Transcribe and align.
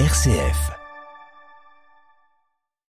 RCF. 0.00 0.72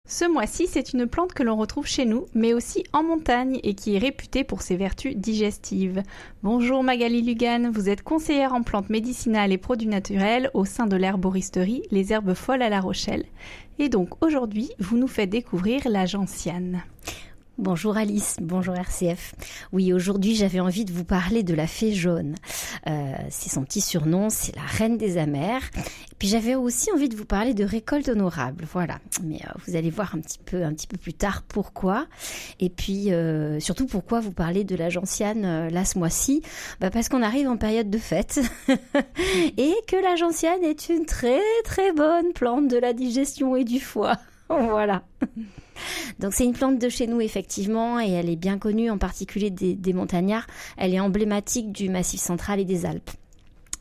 Ce 0.08 0.30
mois-ci, 0.30 0.68
c'est 0.68 0.92
une 0.92 1.08
plante 1.08 1.32
que 1.32 1.42
l'on 1.42 1.56
retrouve 1.56 1.88
chez 1.88 2.04
nous, 2.04 2.26
mais 2.34 2.54
aussi 2.54 2.84
en 2.92 3.02
montagne 3.02 3.58
et 3.64 3.74
qui 3.74 3.96
est 3.96 3.98
réputée 3.98 4.44
pour 4.44 4.62
ses 4.62 4.76
vertus 4.76 5.16
digestives. 5.16 6.04
Bonjour 6.44 6.84
Magali 6.84 7.20
Lugan, 7.20 7.72
vous 7.72 7.88
êtes 7.88 8.04
conseillère 8.04 8.54
en 8.54 8.62
plantes 8.62 8.90
médicinales 8.90 9.50
et 9.50 9.58
produits 9.58 9.88
naturels 9.88 10.52
au 10.54 10.64
sein 10.64 10.86
de 10.86 10.94
l'herboristerie 10.94 11.82
Les 11.90 12.12
Herbes 12.12 12.34
Folles 12.34 12.62
à 12.62 12.68
La 12.68 12.80
Rochelle. 12.80 13.24
Et 13.80 13.88
donc 13.88 14.22
aujourd'hui, 14.24 14.70
vous 14.78 14.96
nous 14.96 15.08
faites 15.08 15.30
découvrir 15.30 15.80
la 15.86 16.06
gentiane. 16.06 16.84
Bonjour 17.56 17.96
Alice, 17.96 18.38
bonjour 18.40 18.74
RCF. 18.74 19.36
Oui, 19.72 19.92
aujourd'hui 19.92 20.34
j'avais 20.34 20.58
envie 20.58 20.84
de 20.84 20.92
vous 20.92 21.04
parler 21.04 21.44
de 21.44 21.54
la 21.54 21.68
fée 21.68 21.92
jaune. 21.92 22.34
Euh, 22.88 23.14
c'est 23.30 23.48
son 23.48 23.62
petit 23.62 23.80
surnom, 23.80 24.28
c'est 24.28 24.56
la 24.56 24.62
reine 24.62 24.98
des 24.98 25.18
amers. 25.18 25.62
Et 25.76 26.16
puis 26.18 26.26
j'avais 26.26 26.56
aussi 26.56 26.90
envie 26.90 27.08
de 27.08 27.14
vous 27.14 27.24
parler 27.24 27.54
de 27.54 27.62
récolte 27.62 28.08
honorable, 28.08 28.66
voilà. 28.72 28.98
Mais 29.22 29.36
euh, 29.36 29.52
vous 29.64 29.76
allez 29.76 29.90
voir 29.90 30.16
un 30.16 30.20
petit 30.20 30.40
peu, 30.44 30.64
un 30.64 30.72
petit 30.72 30.88
peu 30.88 30.96
plus 30.96 31.14
tard 31.14 31.42
pourquoi. 31.46 32.08
Et 32.58 32.70
puis 32.70 33.12
euh, 33.12 33.60
surtout 33.60 33.86
pourquoi 33.86 34.18
vous 34.18 34.32
parlez 34.32 34.64
de 34.64 34.74
la 34.74 34.90
gentiane 34.90 35.68
là 35.68 35.84
ce 35.84 35.96
mois-ci. 35.96 36.42
Bah, 36.80 36.90
parce 36.90 37.08
qu'on 37.08 37.22
arrive 37.22 37.48
en 37.48 37.56
période 37.56 37.88
de 37.88 37.98
fête 37.98 38.40
et 39.56 39.74
que 39.86 40.02
la 40.02 40.16
gentiane 40.16 40.64
est 40.64 40.88
une 40.88 41.06
très 41.06 41.40
très 41.62 41.92
bonne 41.92 42.32
plante 42.32 42.66
de 42.66 42.78
la 42.78 42.92
digestion 42.92 43.54
et 43.54 43.62
du 43.62 43.78
foie. 43.78 44.16
voilà. 44.48 45.04
Donc 46.18 46.34
c'est 46.34 46.44
une 46.44 46.52
plante 46.52 46.78
de 46.78 46.88
chez 46.88 47.06
nous 47.06 47.20
effectivement 47.20 48.00
et 48.00 48.10
elle 48.10 48.28
est 48.28 48.36
bien 48.36 48.58
connue 48.58 48.90
en 48.90 48.98
particulier 48.98 49.50
des, 49.50 49.92
montagnards. 49.92 50.46
Elle 50.76 50.94
est 50.94 51.00
emblématique 51.00 51.72
du 51.72 51.88
massif 51.88 52.20
central 52.20 52.60
et 52.60 52.64
des 52.64 52.86
Alpes. 52.86 53.10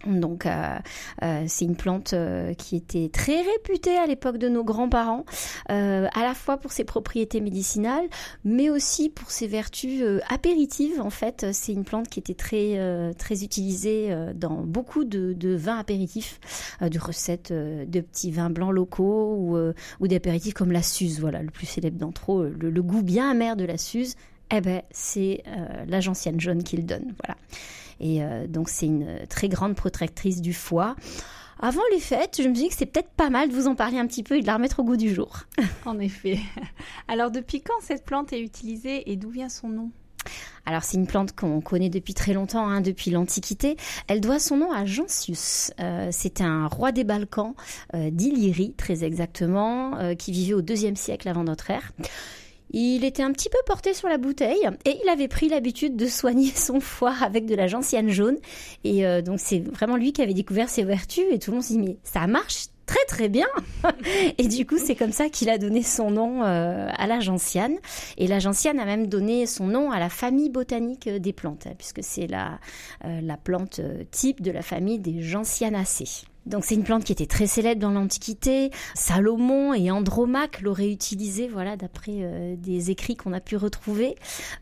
Donc 0.06 0.46
euh, 0.46 0.78
euh, 1.24 1.46
c'est 1.48 1.66
une 1.66 1.76
plante 1.76 2.14
euh, 2.14 2.54
qui 2.54 2.76
était 2.76 3.10
très 3.10 3.42
réputée 3.42 3.96
à 3.98 4.06
l'époque 4.06 4.38
de 4.38 4.50
nos 4.50 4.64
grands-parents, 4.64 5.26
euh, 5.72 6.08
à 6.14 6.24
la 6.24 6.34
fois 6.34 6.58
pour 6.58 6.72
ses 6.72 6.84
propriétés 6.84 7.40
médicinales, 7.42 8.06
mais 8.44 8.70
aussi 8.70 9.10
pour 9.10 9.32
ses 9.32 9.48
vertus 9.48 10.02
euh, 10.02 10.20
apéritives. 10.30 11.00
En 11.00 11.10
fait, 11.10 11.46
c'est 11.54 11.72
une 11.72 11.86
plante 11.86 12.10
qui 12.10 12.20
était 12.20 12.34
très 12.34 12.78
euh, 12.78 13.14
très 13.14 13.44
utilisée 13.44 14.14
dans 14.36 14.62
beaucoup 14.62 15.04
de, 15.04 15.34
de 15.34 15.56
vins 15.56 15.78
apéritifs, 15.78 16.40
de 16.82 17.00
recettes 17.00 17.52
de 17.52 18.02
petits 18.02 18.32
vins 18.32 18.50
blancs 18.50 18.74
locaux 18.74 19.36
ou, 19.38 19.58
ou 20.00 20.08
d'apéritifs 20.08 20.54
comme 20.54 20.72
la 20.72 20.82
Suze. 20.82 21.20
Voilà, 21.20 21.42
le 21.42 21.50
plus 21.50 21.66
célèbre 21.66 21.98
d'entre 21.98 22.34
eux, 22.34 22.56
le, 22.60 22.70
le, 22.70 22.84
goût 22.84 23.04
bien 23.04 23.30
amer 23.30 23.56
de 23.56 23.66
la 23.66 23.78
Suze. 23.78 24.16
Eh 24.52 24.62
ben, 24.62 24.82
c'est 24.92 25.44
la 25.88 26.00
gentiane 26.00 26.40
jaune 26.40 26.64
qui 26.64 26.78
le 26.78 26.84
donne. 26.84 27.14
Voilà. 27.24 27.38
Et 28.04 28.22
euh, 28.22 28.46
donc 28.48 28.70
c'est 28.70 28.86
une 28.86 29.26
très 29.30 29.48
grande 29.48 29.76
protectrice 29.76 30.42
du 30.42 30.54
foie. 30.54 30.96
Avant 31.60 31.82
les 31.94 32.00
fêtes, 32.00 32.42
je 32.44 32.50
me 32.50 32.54
suis 32.54 32.64
dit 32.64 32.70
que 32.70 32.76
c'est 32.76 32.86
peut-être 32.86 33.12
pas 33.12 33.30
mal 33.30 33.48
de 33.48 33.54
vous 33.54 33.68
en 33.68 33.76
parler 33.76 33.98
un 33.98 34.06
petit 34.06 34.24
peu 34.24 34.36
et 34.36 34.42
de 34.42 34.46
la 34.46 34.56
remettre 34.56 34.82
au 34.82 34.84
goût 34.84 34.98
du 34.98 35.14
jour. 35.14 35.40
En 35.86 35.98
effet. 36.00 36.38
Alors 37.08 37.32
depuis 37.32 37.62
quand 37.62 37.80
cette 37.82 38.04
plante 38.04 38.34
est 38.34 38.42
utilisée 38.42 39.10
et 39.10 39.16
d'où 39.16 39.30
vient 39.30 39.48
son 39.48 39.70
nom? 39.70 39.92
Alors 40.66 40.84
c'est 40.84 40.98
une 40.98 41.08
plante 41.08 41.34
qu'on 41.34 41.62
connaît 41.62 41.90
depuis 41.90 42.14
très 42.14 42.34
longtemps, 42.34 42.68
hein, 42.68 42.82
depuis 42.82 43.12
l'Antiquité. 43.12 43.78
Elle 44.08 44.20
doit 44.20 44.40
son 44.40 44.58
nom 44.58 44.72
à 44.72 44.86
Jansius. 44.86 45.72
Euh, 45.80 46.10
C'était 46.12 46.44
un 46.44 46.68
roi 46.68 46.92
des 46.92 47.04
Balkans, 47.04 47.54
euh, 47.94 48.10
d'Illyrie 48.12 48.74
très 48.74 49.04
exactement, 49.04 49.98
euh, 49.98 50.16
qui 50.16 50.32
vivait 50.32 50.54
au 50.54 50.62
deuxième 50.62 50.96
siècle 50.96 51.30
avant 51.30 51.44
notre 51.44 51.70
ère. 51.72 51.92
Il 52.74 53.06
était 53.06 53.22
un 53.22 53.32
petit 53.32 53.50
peu 53.50 53.60
porté 53.68 53.94
sur 53.94 54.10
la 54.10 54.18
bouteille 54.18 54.68
et 54.86 54.98
il 55.04 55.10
avait 55.10 55.28
pris 55.28 55.48
l'habitude 55.48 55.96
de 55.96 56.08
soigner 56.08 56.50
son 56.56 56.80
foie 56.80 57.14
avec 57.22 57.46
de 57.46 57.56
la 57.56 57.68
gentiane 57.68 58.10
jaune. 58.10 58.38
Et 58.84 59.06
euh, 59.06 59.22
donc 59.22 59.40
c'est 59.40 59.60
vraiment 59.60 59.96
lui 59.96 60.12
qui 60.12 60.24
avait 60.24 60.34
découvert 60.34 60.70
ses 60.70 60.84
vertus 60.84 61.26
et 61.32 61.38
tout 61.38 61.52
le 61.52 61.58
monde 61.58 61.64
s'est 61.64 61.76
dit 61.76 61.80
mais 61.80 61.98
ça 62.04 62.26
marche 62.26 62.66
très 62.88 63.06
très 63.08 63.30
bien. 63.30 63.48
et 64.38 64.48
du 64.48 64.66
coup, 64.66 64.78
c'est 64.78 64.96
comme 64.96 65.12
ça 65.12 65.30
qu'il 65.30 65.50
a 65.50 65.58
donné 65.58 65.84
son 65.84 66.10
nom 66.12 66.44
euh, 66.44 66.90
à 66.92 67.08
la 67.08 67.20
gentiane. 67.20 67.78
Et 68.18 68.28
la 68.28 68.40
gentiane 68.40 68.80
a 68.80 68.86
même 68.86 69.08
donné 69.08 69.46
son 69.46 69.68
nom 69.68 69.92
à 69.92 70.00
la 70.00 70.10
famille 70.10 70.50
botanique 70.50 71.08
des 71.08 71.34
plantes, 71.34 71.68
hein, 71.68 71.74
puisque 71.78 72.04
c'est 72.04 72.28
la, 72.28 72.60
euh, 73.06 73.22
la 73.22 73.38
plante 73.38 73.82
type 74.12 74.42
de 74.42 74.52
la 74.52 74.64
famille 74.64 75.00
des 75.00 75.22
gentianacées. 75.22 76.26
Donc 76.46 76.66
c'est 76.66 76.76
une 76.76 76.84
plante 76.84 77.04
qui 77.04 77.12
était 77.12 77.26
très 77.26 77.48
célèbre 77.48 77.82
dans 77.82 77.92
l'Antiquité. 77.92 78.72
Salomon 78.96 79.74
et 79.74 79.92
Andromaque 79.92 80.62
l'auraient 80.62 80.92
utilisée, 80.92 81.48
voilà, 81.48 81.78
d'après 81.78 82.12
euh, 82.22 82.56
des 82.58 82.92
écrits 82.92 83.16
qu'on 83.16 83.34
a 83.34 83.40
pu 83.40 83.56
retrouver. 83.56 84.16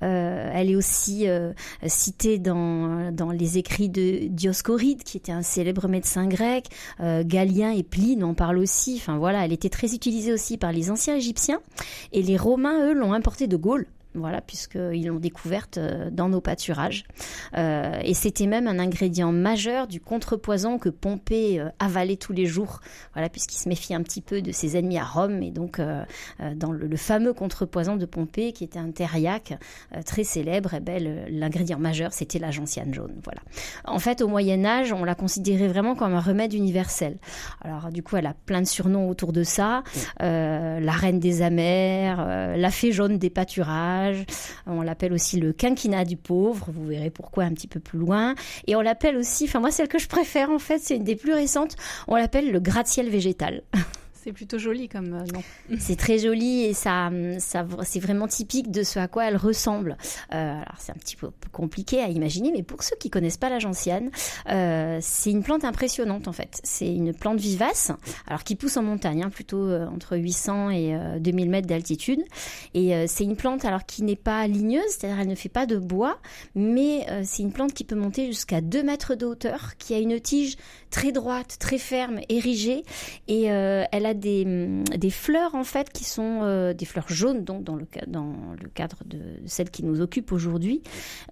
Euh, 0.03 0.51
elle 0.53 0.69
est 0.69 0.75
aussi 0.75 1.27
euh, 1.27 1.53
citée 1.87 2.37
dans, 2.37 3.11
dans 3.11 3.31
les 3.31 3.57
écrits 3.57 3.89
de 3.89 4.27
Dioscoride, 4.27 5.03
qui 5.03 5.17
était 5.17 5.31
un 5.31 5.41
célèbre 5.41 5.87
médecin 5.87 6.27
grec. 6.27 6.67
Galien 6.99 7.71
et 7.71 7.83
Pline 7.83 8.23
en 8.23 8.33
parlent 8.33 8.59
aussi. 8.59 8.97
Enfin 8.97 9.17
voilà, 9.17 9.45
elle 9.45 9.53
était 9.53 9.69
très 9.69 9.93
utilisée 9.93 10.33
aussi 10.33 10.57
par 10.57 10.71
les 10.71 10.91
anciens 10.91 11.15
Égyptiens. 11.15 11.61
Et 12.11 12.21
les 12.21 12.37
Romains, 12.37 12.87
eux, 12.87 12.93
l'ont 12.93 13.13
importée 13.13 13.47
de 13.47 13.57
Gaule 13.57 13.87
voilà, 14.13 14.41
puisqu'ils 14.41 15.07
l'ont 15.07 15.19
découverte 15.19 15.77
euh, 15.77 16.09
dans 16.11 16.29
nos 16.29 16.41
pâturages. 16.41 17.05
Euh, 17.57 17.99
et 18.03 18.13
c'était 18.13 18.47
même 18.47 18.67
un 18.67 18.79
ingrédient 18.79 19.31
majeur 19.31 19.87
du 19.87 19.99
contrepoison 19.99 20.77
que 20.77 20.89
Pompée 20.89 21.59
euh, 21.59 21.69
avalait 21.79 22.17
tous 22.17 22.33
les 22.33 22.45
jours, 22.45 22.81
voilà, 23.13 23.29
puisqu'il 23.29 23.57
se 23.57 23.69
méfiait 23.69 23.95
un 23.95 24.03
petit 24.03 24.21
peu 24.21 24.41
de 24.41 24.51
ses 24.51 24.77
ennemis 24.77 24.97
à 24.97 25.03
Rome. 25.03 25.41
Et 25.41 25.51
donc, 25.51 25.79
euh, 25.79 26.03
dans 26.55 26.71
le, 26.71 26.87
le, 26.87 26.97
fameux 26.97 27.33
contrepoison 27.33 27.95
de 27.95 28.05
Pompée, 28.05 28.51
qui 28.51 28.63
était 28.63 28.79
un 28.79 28.91
thériaque 28.91 29.53
euh, 29.95 30.01
très 30.03 30.23
célèbre, 30.23 30.71
eh 30.75 30.79
ben, 30.79 31.27
l'ingrédient 31.29 31.79
majeur, 31.79 32.13
c'était 32.13 32.39
la 32.39 32.51
gentiane 32.51 32.93
jaune. 32.93 33.15
Voilà. 33.23 33.41
En 33.85 33.99
fait, 33.99 34.21
au 34.21 34.27
Moyen 34.27 34.65
Âge, 34.65 34.93
on 34.93 35.03
la 35.03 35.15
considérait 35.15 35.67
vraiment 35.67 35.95
comme 35.95 36.13
un 36.13 36.19
remède 36.19 36.53
universel. 36.53 37.17
Alors, 37.61 37.91
du 37.91 38.03
coup, 38.03 38.17
elle 38.17 38.27
a 38.27 38.33
plein 38.45 38.61
de 38.61 38.67
surnoms 38.67 39.09
autour 39.09 39.31
de 39.31 39.43
ça. 39.43 39.83
la 40.19 40.91
reine 40.91 41.19
des 41.19 41.41
amers, 41.41 42.25
la 42.57 42.71
fée 42.71 42.91
jaune 42.91 43.17
des 43.17 43.29
pâturages, 43.29 44.00
on 44.67 44.81
l'appelle 44.81 45.13
aussi 45.13 45.39
le 45.39 45.53
quinquina 45.53 46.05
du 46.05 46.17
pauvre. 46.17 46.69
Vous 46.71 46.85
verrez 46.85 47.09
pourquoi 47.09 47.43
un 47.43 47.53
petit 47.53 47.67
peu 47.67 47.79
plus 47.79 47.99
loin. 47.99 48.35
Et 48.67 48.75
on 48.75 48.81
l'appelle 48.81 49.17
aussi, 49.17 49.45
enfin 49.45 49.59
moi 49.59 49.71
celle 49.71 49.87
que 49.87 49.99
je 49.99 50.07
préfère 50.07 50.49
en 50.49 50.59
fait, 50.59 50.79
c'est 50.79 50.95
une 50.95 51.03
des 51.03 51.15
plus 51.15 51.33
récentes. 51.33 51.75
On 52.07 52.15
l'appelle 52.15 52.51
le 52.51 52.59
gratte-ciel 52.59 53.09
végétal. 53.09 53.63
C'est 54.23 54.33
plutôt 54.33 54.59
joli 54.59 54.87
comme 54.87 55.13
euh. 55.13 55.75
C'est 55.79 55.95
très 55.95 56.19
joli 56.19 56.65
et 56.65 56.73
ça, 56.73 57.09
ça 57.39 57.65
c'est 57.83 57.99
vraiment 57.99 58.27
typique 58.27 58.69
de 58.69 58.83
ce 58.83 58.99
à 58.99 59.07
quoi 59.07 59.25
elle 59.25 59.37
ressemble. 59.37 59.97
Euh, 60.33 60.53
alors 60.53 60.75
c'est 60.77 60.91
un 60.91 60.99
petit 60.99 61.15
peu 61.15 61.31
compliqué 61.51 62.01
à 62.01 62.07
imaginer, 62.07 62.51
mais 62.51 62.63
pour 62.63 62.83
ceux 62.83 62.95
qui 62.95 63.09
connaissent 63.09 63.37
pas 63.37 63.49
la 63.49 63.59
gentiane, 63.59 64.11
euh, 64.49 64.99
c'est 65.01 65.31
une 65.31 65.43
plante 65.43 65.63
impressionnante 65.63 66.27
en 66.27 66.33
fait. 66.33 66.59
C'est 66.63 66.93
une 66.93 67.13
plante 67.13 67.39
vivace, 67.39 67.91
alors 68.27 68.43
qui 68.43 68.55
pousse 68.55 68.77
en 68.77 68.83
montagne, 68.83 69.23
hein, 69.23 69.29
plutôt 69.29 69.63
euh, 69.63 69.87
entre 69.87 70.17
800 70.17 70.69
et 70.71 70.97
2000 71.19 71.47
euh, 71.47 71.51
mètres 71.51 71.67
d'altitude. 71.67 72.21
Et 72.73 73.07
c'est 73.07 73.23
une 73.23 73.35
plante 73.35 73.65
alors 73.65 73.85
qui 73.85 74.03
n'est 74.03 74.15
pas 74.15 74.47
ligneuse, 74.47 74.83
c'est-à-dire 74.89 75.19
elle 75.19 75.27
ne 75.27 75.35
fait 75.35 75.49
pas 75.49 75.65
de 75.65 75.77
bois, 75.77 76.19
mais 76.55 77.05
c'est 77.23 77.43
une 77.43 77.51
plante 77.51 77.73
qui 77.73 77.83
peut 77.83 77.95
monter 77.95 78.27
jusqu'à 78.27 78.61
2 78.61 78.83
mètres 78.83 79.15
de 79.15 79.25
hauteur, 79.25 79.77
qui 79.77 79.93
a 79.93 79.99
une 79.99 80.19
tige 80.19 80.55
très 80.89 81.11
droite, 81.11 81.57
très 81.59 81.77
ferme, 81.77 82.19
érigée, 82.29 82.83
et 83.27 83.43
elle 83.45 84.05
a 84.05 84.10
des, 84.13 84.45
mm, 84.45 84.83
des 84.97 85.09
fleurs 85.09 85.55
en 85.55 85.63
fait 85.63 85.91
qui 85.91 86.03
sont 86.03 86.41
euh, 86.43 86.73
des 86.73 86.85
fleurs 86.85 87.09
jaunes 87.09 87.43
donc 87.43 87.63
dans 87.63 87.75
le, 87.75 87.85
dans 88.07 88.33
le 88.61 88.69
cadre 88.69 89.03
de 89.05 89.19
celles 89.45 89.69
qui 89.69 89.83
nous 89.83 90.01
occupent 90.01 90.31
aujourd'hui, 90.31 90.81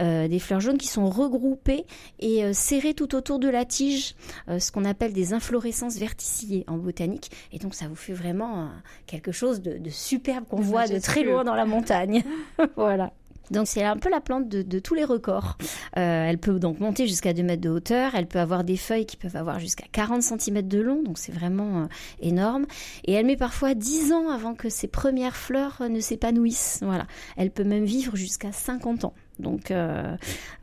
euh, 0.01 0.27
des 0.27 0.39
fleurs 0.39 0.59
jaunes 0.59 0.77
qui 0.77 0.87
sont 0.87 1.09
regroupées 1.09 1.85
et 2.19 2.43
euh, 2.43 2.53
serrées 2.53 2.93
tout 2.93 3.15
autour 3.15 3.39
de 3.39 3.49
la 3.49 3.65
tige, 3.65 4.15
ce 4.47 4.71
qu'on 4.71 4.85
appelle 4.85 5.13
des 5.13 5.33
inflorescences 5.33 5.97
verticillées 5.97 6.63
en 6.67 6.77
botanique. 6.77 7.31
Et 7.51 7.59
donc 7.59 7.75
ça 7.75 7.87
vous 7.87 7.95
fait 7.95 8.13
vraiment 8.13 8.69
quelque 9.05 9.31
chose 9.31 9.61
de, 9.61 9.77
de 9.77 9.89
superbe 9.89 10.45
qu'on 10.47 10.61
voit 10.61 10.87
de 10.87 10.99
très 10.99 11.23
loin 11.23 11.43
dans 11.43 11.55
la 11.55 11.65
montagne. 11.65 12.23
voilà. 12.75 13.11
Donc 13.51 13.67
c'est 13.67 13.83
un 13.83 13.97
peu 13.97 14.09
la 14.09 14.21
plante 14.21 14.47
de, 14.47 14.61
de 14.61 14.79
tous 14.79 14.93
les 14.93 15.03
records. 15.03 15.57
Euh, 15.97 16.25
elle 16.25 16.37
peut 16.37 16.59
donc 16.59 16.79
monter 16.79 17.07
jusqu'à 17.07 17.33
2 17.33 17.43
mètres 17.43 17.61
de 17.61 17.69
hauteur, 17.69 18.15
elle 18.15 18.27
peut 18.27 18.39
avoir 18.39 18.63
des 18.63 18.77
feuilles 18.77 19.05
qui 19.05 19.17
peuvent 19.17 19.35
avoir 19.35 19.59
jusqu'à 19.59 19.85
40 19.91 20.21
cm 20.21 20.61
de 20.67 20.79
long, 20.79 21.03
donc 21.03 21.17
c'est 21.17 21.31
vraiment 21.31 21.83
euh, 21.83 21.85
énorme. 22.21 22.65
Et 23.05 23.13
elle 23.13 23.25
met 23.25 23.37
parfois 23.37 23.73
10 23.73 24.13
ans 24.13 24.29
avant 24.29 24.55
que 24.55 24.69
ses 24.69 24.87
premières 24.87 25.35
fleurs 25.35 25.77
euh, 25.81 25.89
ne 25.89 25.99
s'épanouissent. 25.99 26.79
Voilà. 26.81 27.05
Elle 27.37 27.51
peut 27.51 27.63
même 27.63 27.85
vivre 27.85 28.15
jusqu'à 28.15 28.51
50 28.51 29.05
ans. 29.05 29.13
Donc 29.39 29.71
euh, 29.71 30.15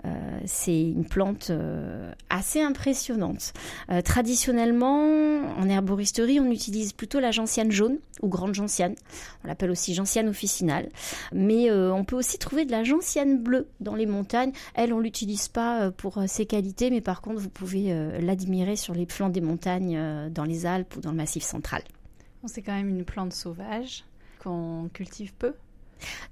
euh, 0.05 0.39
c'est 0.45 0.81
une 0.81 1.05
plante 1.05 1.49
euh, 1.51 2.13
assez 2.31 2.61
impressionnante. 2.61 3.53
Traditionnellement, 4.05 5.41
en 5.59 5.69
herboristerie, 5.69 6.41
on 6.41 6.51
utilise 6.51 6.93
plutôt 6.93 7.21
la 7.21 7.31
gentiane 7.31 7.71
jaune 7.71 7.99
ou 8.23 8.29
grande 8.29 8.55
gentiane. 8.55 8.95
On 9.45 9.49
l'appelle 9.49 9.71
aussi 9.71 9.95
gentiane 9.95 10.29
officinale. 10.29 10.89
Mais 11.33 11.71
on 11.71 12.05
peut 12.05 12.17
aussi 12.17 12.39
trouver 12.39 12.65
de 12.65 12.71
la 12.71 12.85
gentiane 12.85 13.39
bleue 13.39 13.69
dans 13.81 13.95
les 13.95 14.07
montagnes. 14.07 14.53
Elle, 14.75 14.93
on 14.93 15.01
l'utilise 15.01 15.49
pas 15.49 15.91
pour 15.91 16.21
ses 16.27 16.47
qualités, 16.47 16.91
mais 16.91 17.01
par 17.01 17.21
contre, 17.21 17.41
vous 17.41 17.51
pouvez 17.51 17.95
l'admirer 18.21 18.77
sur 18.77 18.95
les 18.95 19.07
flancs 19.07 19.31
des 19.31 19.41
montagnes 19.41 20.31
dans 20.31 20.45
les 20.45 20.67
Alpes 20.67 20.97
ou 20.97 21.01
dans 21.01 21.11
le 21.11 21.17
Massif 21.17 21.43
central. 21.43 21.83
C'est 22.45 22.63
quand 22.63 22.75
même 22.75 22.89
une 22.89 23.05
plante 23.05 23.33
sauvage 23.33 24.05
qu'on 24.43 24.89
cultive 24.93 25.33
peu. 25.35 25.55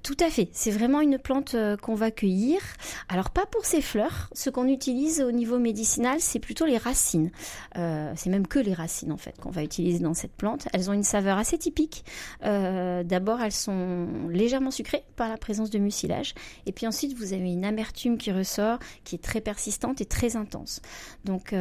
Tout 0.03 0.17
à 0.21 0.29
fait. 0.29 0.49
C'est 0.53 0.71
vraiment 0.71 1.01
une 1.01 1.19
plante 1.19 1.55
euh, 1.55 1.77
qu'on 1.77 1.95
va 1.95 2.11
cueillir. 2.11 2.61
Alors 3.09 3.31
pas 3.31 3.47
pour 3.47 3.65
ses 3.65 3.81
fleurs. 3.81 4.29
Ce 4.35 4.51
qu'on 4.51 4.69
utilise 4.69 5.23
au 5.23 5.33
niveau 5.33 5.59
médicinal, 5.59 6.19
c'est 6.21 6.39
plutôt 6.39 6.67
les 6.67 6.77
racines. 6.77 7.31
Euh, 7.77 8.13
c'est 8.17 8.31
même 8.31 8.47
que 8.47 8.59
les 8.59 8.75
racines 8.75 9.13
en 9.13 9.17
fait 9.17 9.39
qu'on 9.41 9.51
va 9.51 9.63
utiliser 9.63 10.01
dans 10.01 10.15
cette 10.15 10.35
plante. 10.35 10.69
Elles 10.73 10.91
ont 10.91 10.93
une 10.93 11.05
saveur 11.05 11.39
assez 11.39 11.59
typique. 11.59 12.05
Euh, 12.45 13.03
d'abord, 13.03 13.41
elles 13.41 13.53
sont 13.53 14.07
légèrement 14.29 14.71
sucrées 14.71 15.05
par 15.17 15.29
la 15.29 15.37
présence 15.37 15.71
de 15.71 15.79
mucilage. 15.79 16.35
Et 16.67 16.73
puis 16.73 16.87
ensuite, 16.87 17.17
vous 17.17 17.33
avez 17.33 17.51
une 17.51 17.65
amertume 17.65 18.19
qui 18.19 18.31
ressort, 18.31 18.79
qui 19.05 19.15
est 19.15 19.23
très 19.23 19.41
persistante 19.41 20.01
et 20.01 20.07
très 20.07 20.37
intense. 20.37 20.81
Donc 21.25 21.55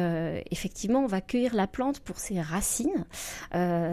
effectivement, 0.50 1.00
on 1.00 1.06
va 1.06 1.20
cueillir 1.20 1.54
la 1.54 1.66
plante 1.66 2.00
pour 2.00 2.18
ses 2.18 2.40
racines. 2.40 3.06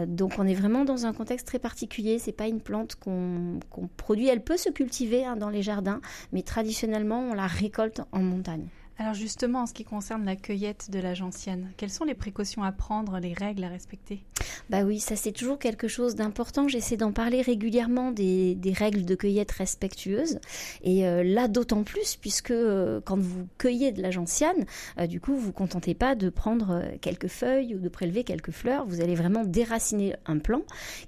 donc 0.06 0.34
on 0.38 0.46
est 0.46 0.54
vraiment 0.54 0.84
dans 0.84 1.06
un 1.06 1.12
contexte 1.12 1.46
très 1.46 1.58
particulier. 1.58 2.18
C'est 2.18 2.32
pas 2.32 2.48
une 2.48 2.60
plante 2.60 2.96
qu'on 2.96 3.60
produit. 4.02 4.28
Elle 4.28 4.42
peut 4.42 4.56
se 4.56 4.68
cultiver 4.68 5.24
hein, 5.24 5.36
dans 5.36 5.48
les 5.48 5.62
jardins, 5.62 6.00
mais 6.32 6.42
traditionnellement, 6.42 7.20
on 7.20 7.34
la 7.34 7.46
récolte 7.46 8.02
en 8.12 8.20
montagne. 8.20 8.66
Alors 8.98 9.14
justement, 9.14 9.62
en 9.62 9.66
ce 9.66 9.72
qui 9.72 9.84
concerne 9.84 10.24
la 10.24 10.36
cueillette 10.36 10.90
de 10.90 10.98
la 10.98 11.14
gentiane, 11.14 11.72
quelles 11.76 11.90
sont 11.90 12.04
les 12.04 12.14
précautions 12.14 12.62
à 12.62 12.72
prendre, 12.72 13.18
les 13.18 13.32
règles 13.32 13.64
à 13.64 13.68
respecter? 13.68 14.22
Bah 14.70 14.82
oui, 14.82 15.00
ça 15.00 15.16
c'est 15.16 15.32
toujours 15.32 15.58
quelque 15.58 15.88
chose 15.88 16.14
d'important. 16.14 16.68
J'essaie 16.68 16.96
d'en 16.96 17.12
parler 17.12 17.42
régulièrement 17.42 18.10
des, 18.10 18.56
règles 18.76 19.04
de 19.04 19.14
cueillette 19.14 19.52
respectueuses. 19.52 20.38
Et 20.82 21.06
euh, 21.06 21.22
là 21.22 21.48
d'autant 21.48 21.82
plus, 21.82 22.16
puisque 22.16 22.50
euh, 22.50 23.00
quand 23.04 23.18
vous 23.18 23.46
cueillez 23.58 23.92
de 23.92 24.02
la 24.02 24.10
gentiane, 24.10 24.64
euh, 24.98 25.06
du 25.06 25.20
coup 25.20 25.34
vous 25.34 25.40
vous 25.40 25.52
contentez 25.52 25.94
pas 25.94 26.14
de 26.14 26.30
prendre 26.30 26.82
quelques 27.00 27.28
feuilles 27.28 27.74
ou 27.74 27.78
de 27.78 27.88
prélever 27.88 28.24
quelques 28.24 28.50
fleurs. 28.50 28.86
Vous 28.86 29.00
allez 29.00 29.14
vraiment 29.14 29.44
déraciner 29.44 30.14
un 30.26 30.38
plant 30.38 30.62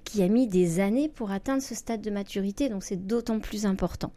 qui 0.05 0.23
a 0.23 0.29
mis 0.29 0.47
des 0.47 0.81
années 0.81 1.09
pour 1.09 1.31
atteindre 1.31 1.63
ce 1.63 1.75
stade 1.75 2.01
de 2.01 2.11
maturité. 2.11 2.69
Donc 2.69 2.85
c'est 2.85 3.07
d'autant 3.07 3.41
plus 3.41 3.67
important. 3.67 4.13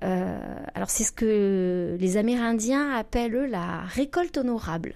alors 0.00 0.90
c'est 0.90 1.04
ce 1.04 1.12
que 1.12 1.96
les 2.00 2.16
Amérindiens 2.16 2.92
appellent 2.92 3.48
la 3.50 3.82
récolte 3.82 4.36
honorable. 4.38 4.94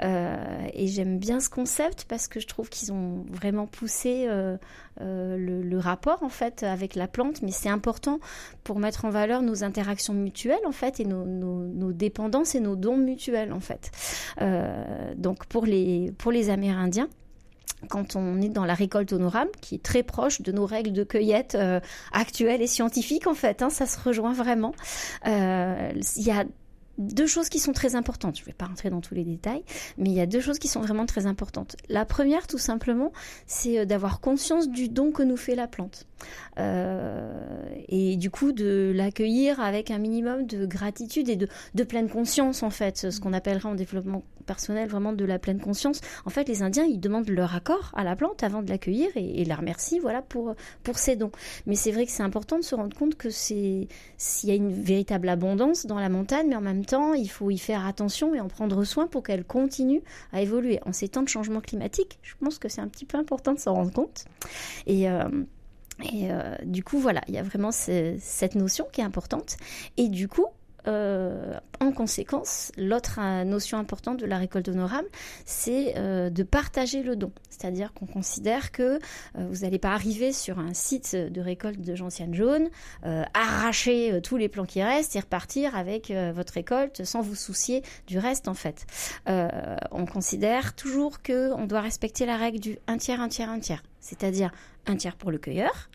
Et 0.00 0.86
j'aime 0.86 1.18
bien 1.18 1.40
ce 1.40 1.48
concept 1.48 2.06
parce 2.08 2.28
que 2.28 2.40
je 2.40 2.46
trouve 2.46 2.68
qu'ils 2.68 2.92
ont 2.92 3.15
vraiment 3.30 3.66
poussé 3.66 4.26
euh, 4.28 4.56
euh, 5.00 5.36
le, 5.36 5.78
rapport 5.78 6.22
en 6.22 6.28
fait 6.28 6.62
avec 6.62 6.94
la 6.94 7.06
plante, 7.06 7.42
mais 7.42 7.50
c'est 7.50 7.68
important 7.68 8.18
pour 8.64 8.78
mettre 8.78 9.04
en 9.04 9.10
valeur 9.10 9.42
nos 9.42 9.62
interactions 9.62 10.14
mutuelles 10.14 10.66
en 10.66 10.72
fait 10.72 11.00
et 11.00 11.04
nos, 11.04 11.92
dépendances 11.92 12.54
et 12.54 12.60
nos 12.60 12.76
dons 12.76 12.96
mutuels 12.96 13.52
en 13.52 13.60
fait. 13.60 13.90
donc 15.16 15.46
pour 15.46 15.66
les 15.66 16.12
pour 16.18 16.32
les 16.32 16.50
Amérindiens 16.50 17.08
quand 17.90 18.16
on 18.16 18.40
est 18.40 18.48
dans 18.48 18.64
la 18.64 18.72
récolte 18.72 19.12
honorable, 19.12 19.50
qui 19.60 19.74
est 19.74 19.82
très 19.82 20.02
proche 20.02 20.40
de 20.40 20.50
nos 20.50 20.64
règles 20.64 20.92
de 20.92 21.04
cueillette 21.04 21.56
actuelles 22.10 22.62
et 22.62 22.66
scientifiques 22.66 23.26
en 23.26 23.34
fait, 23.34 23.60
hein, 23.60 23.68
ça 23.70 23.86
se 23.86 24.00
rejoint 24.00 24.32
vraiment. 24.32 24.72
Il 25.26 26.02
y 26.16 26.30
a 26.30 26.44
deux 26.98 27.26
choses 27.26 27.48
qui 27.48 27.58
sont 27.58 27.72
très 27.72 27.94
importantes. 27.94 28.36
Je 28.36 28.42
ne 28.42 28.46
vais 28.46 28.52
pas 28.52 28.66
rentrer 28.66 28.90
dans 28.90 29.00
tous 29.00 29.14
les 29.14 29.24
détails, 29.24 29.64
mais 29.98 30.10
il 30.10 30.14
y 30.14 30.20
a 30.20 30.26
deux 30.26 30.40
choses 30.40 30.58
qui 30.58 30.68
sont 30.68 30.80
vraiment 30.80 31.06
très 31.06 31.26
importantes. 31.26 31.76
La 31.88 32.04
première, 32.04 32.46
tout 32.46 32.58
simplement, 32.58 33.12
c'est 33.46 33.80
euh, 33.80 33.84
d'avoir 33.84 34.20
conscience 34.20 34.68
du 34.68 34.88
don 34.88 35.12
que 35.12 35.22
nous 35.22 35.36
fait 35.36 35.54
la 35.54 35.66
plante. 35.66 36.06
Euh, 36.58 37.32
et 37.88 38.16
du 38.16 38.30
coup, 38.30 38.52
de 38.52 38.92
l'accueillir 38.94 39.60
avec 39.60 39.90
un 39.90 39.98
minimum 39.98 40.46
de 40.46 40.66
gratitude 40.66 41.28
et 41.28 41.36
de, 41.36 41.84
pleine 41.84 42.08
conscience, 42.08 42.62
en 42.62 42.70
fait, 42.70 43.10
ce 43.10 43.20
qu'on 43.20 43.32
appellerait 43.32 43.68
en 43.68 43.74
développement 43.74 44.24
personnel 44.46 44.88
vraiment 44.88 45.12
de 45.12 45.24
la 45.24 45.38
pleine 45.38 45.60
conscience. 45.60 46.00
En 46.24 46.30
fait, 46.30 46.48
les 46.48 46.62
Indiens, 46.62 46.84
ils 46.84 47.00
demandent 47.00 47.28
leur 47.28 47.54
accord 47.54 47.92
à 47.94 48.04
la 48.04 48.16
plante 48.16 48.42
avant 48.42 48.62
de 48.62 48.68
l'accueillir 48.68 49.08
et, 49.16 49.42
et 49.42 49.44
la 49.44 49.56
remercient, 49.56 49.98
voilà, 49.98 50.22
pour, 50.22 50.54
pour 50.82 50.98
ses 50.98 51.16
dons. 51.16 51.32
Mais 51.66 51.74
c'est 51.74 51.90
vrai 51.90 52.06
que 52.06 52.12
c'est 52.12 52.22
important 52.22 52.58
de 52.58 52.64
se 52.64 52.74
rendre 52.74 52.96
compte 52.96 53.16
que 53.16 53.30
c'est, 53.30 53.88
s'il 54.16 54.48
y 54.48 54.52
a 54.52 54.54
une 54.54 54.72
véritable 54.72 55.28
abondance 55.28 55.86
dans 55.86 55.98
la 55.98 56.08
montagne, 56.08 56.46
mais 56.48 56.56
en 56.56 56.60
même 56.60 56.84
temps, 56.84 57.12
il 57.12 57.28
faut 57.28 57.50
y 57.50 57.58
faire 57.58 57.86
attention 57.86 58.34
et 58.34 58.40
en 58.40 58.48
prendre 58.48 58.84
soin 58.84 59.06
pour 59.06 59.22
qu'elle 59.22 59.44
continue 59.44 60.02
à 60.32 60.40
évoluer. 60.42 60.80
En 60.86 60.92
ces 60.92 61.08
temps 61.08 61.22
de 61.22 61.28
changement 61.28 61.60
climatique, 61.60 62.18
je 62.22 62.34
pense 62.40 62.58
que 62.58 62.68
c'est 62.68 62.80
un 62.80 62.88
petit 62.88 63.04
peu 63.04 63.18
important 63.18 63.52
de 63.52 63.58
s'en 63.58 63.74
rendre 63.74 63.92
compte. 63.92 64.24
Et, 64.86 65.10
euh, 65.10 65.28
et 66.02 66.30
euh, 66.30 66.56
du 66.64 66.84
coup, 66.84 66.98
voilà, 66.98 67.22
il 67.28 67.34
y 67.34 67.38
a 67.38 67.42
vraiment 67.42 67.72
cette 67.72 68.54
notion 68.54 68.86
qui 68.92 69.00
est 69.00 69.04
importante. 69.04 69.56
Et 69.96 70.08
du 70.08 70.28
coup, 70.28 70.46
euh, 70.88 71.58
en 71.80 71.90
conséquence, 71.90 72.70
l'autre 72.76 73.18
euh, 73.20 73.42
notion 73.42 73.76
importante 73.76 74.20
de 74.20 74.26
la 74.26 74.38
récolte 74.38 74.68
honorable, 74.68 75.08
c'est 75.44 75.94
de 75.96 76.42
partager 76.42 77.02
le 77.02 77.16
don. 77.16 77.32
C'est-à-dire 77.48 77.92
qu'on 77.94 78.06
considère 78.06 78.70
que 78.70 78.98
vous 79.34 79.64
n'allez 79.64 79.78
pas 79.78 79.92
arriver 79.92 80.32
sur 80.32 80.58
un 80.58 80.74
site 80.74 81.16
de 81.16 81.40
récolte 81.40 81.80
de 81.80 81.94
gentiane 81.94 82.34
jaune, 82.34 82.68
arracher 83.34 84.20
tous 84.22 84.36
les 84.36 84.48
plants 84.48 84.66
qui 84.66 84.82
restent 84.82 85.16
et 85.16 85.20
repartir 85.20 85.74
avec 85.74 86.12
votre 86.34 86.52
récolte 86.52 87.04
sans 87.04 87.22
vous 87.22 87.34
soucier 87.34 87.82
du 88.06 88.18
reste 88.18 88.48
en 88.48 88.54
fait. 88.54 88.86
on 89.26 90.06
considère 90.06 90.74
toujours 90.74 91.22
qu'on 91.22 91.66
doit 91.66 91.80
respecter 91.80 92.26
la 92.26 92.36
règle 92.36 92.60
du 92.60 92.78
un 92.86 92.98
tiers, 92.98 93.20
un 93.20 93.28
tiers, 93.28 93.50
un 93.50 93.60
tiers. 93.60 93.82
C'est-à-dire 94.00 94.52
un 94.86 94.96
tiers 94.96 95.16
pour 95.16 95.30
le 95.30 95.38
cueilleur, 95.38 95.90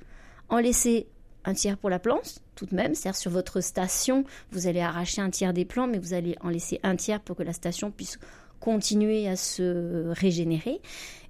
en 0.49 0.57
laisser 0.57 1.07
un 1.45 1.53
tiers 1.53 1.77
pour 1.77 1.89
la 1.89 1.99
plante, 1.99 2.41
tout 2.55 2.65
de 2.65 2.75
même. 2.75 2.93
C'est-à-dire 2.93 3.17
sur 3.17 3.31
votre 3.31 3.61
station, 3.61 4.23
vous 4.51 4.67
allez 4.67 4.81
arracher 4.81 5.21
un 5.21 5.29
tiers 5.29 5.53
des 5.53 5.65
plants, 5.65 5.87
mais 5.87 5.97
vous 5.97 6.13
allez 6.13 6.35
en 6.41 6.49
laisser 6.49 6.79
un 6.83 6.95
tiers 6.95 7.19
pour 7.19 7.35
que 7.35 7.43
la 7.43 7.53
station 7.53 7.91
puisse 7.91 8.19
continuer 8.59 9.27
à 9.27 9.35
se 9.35 10.09
régénérer. 10.09 10.81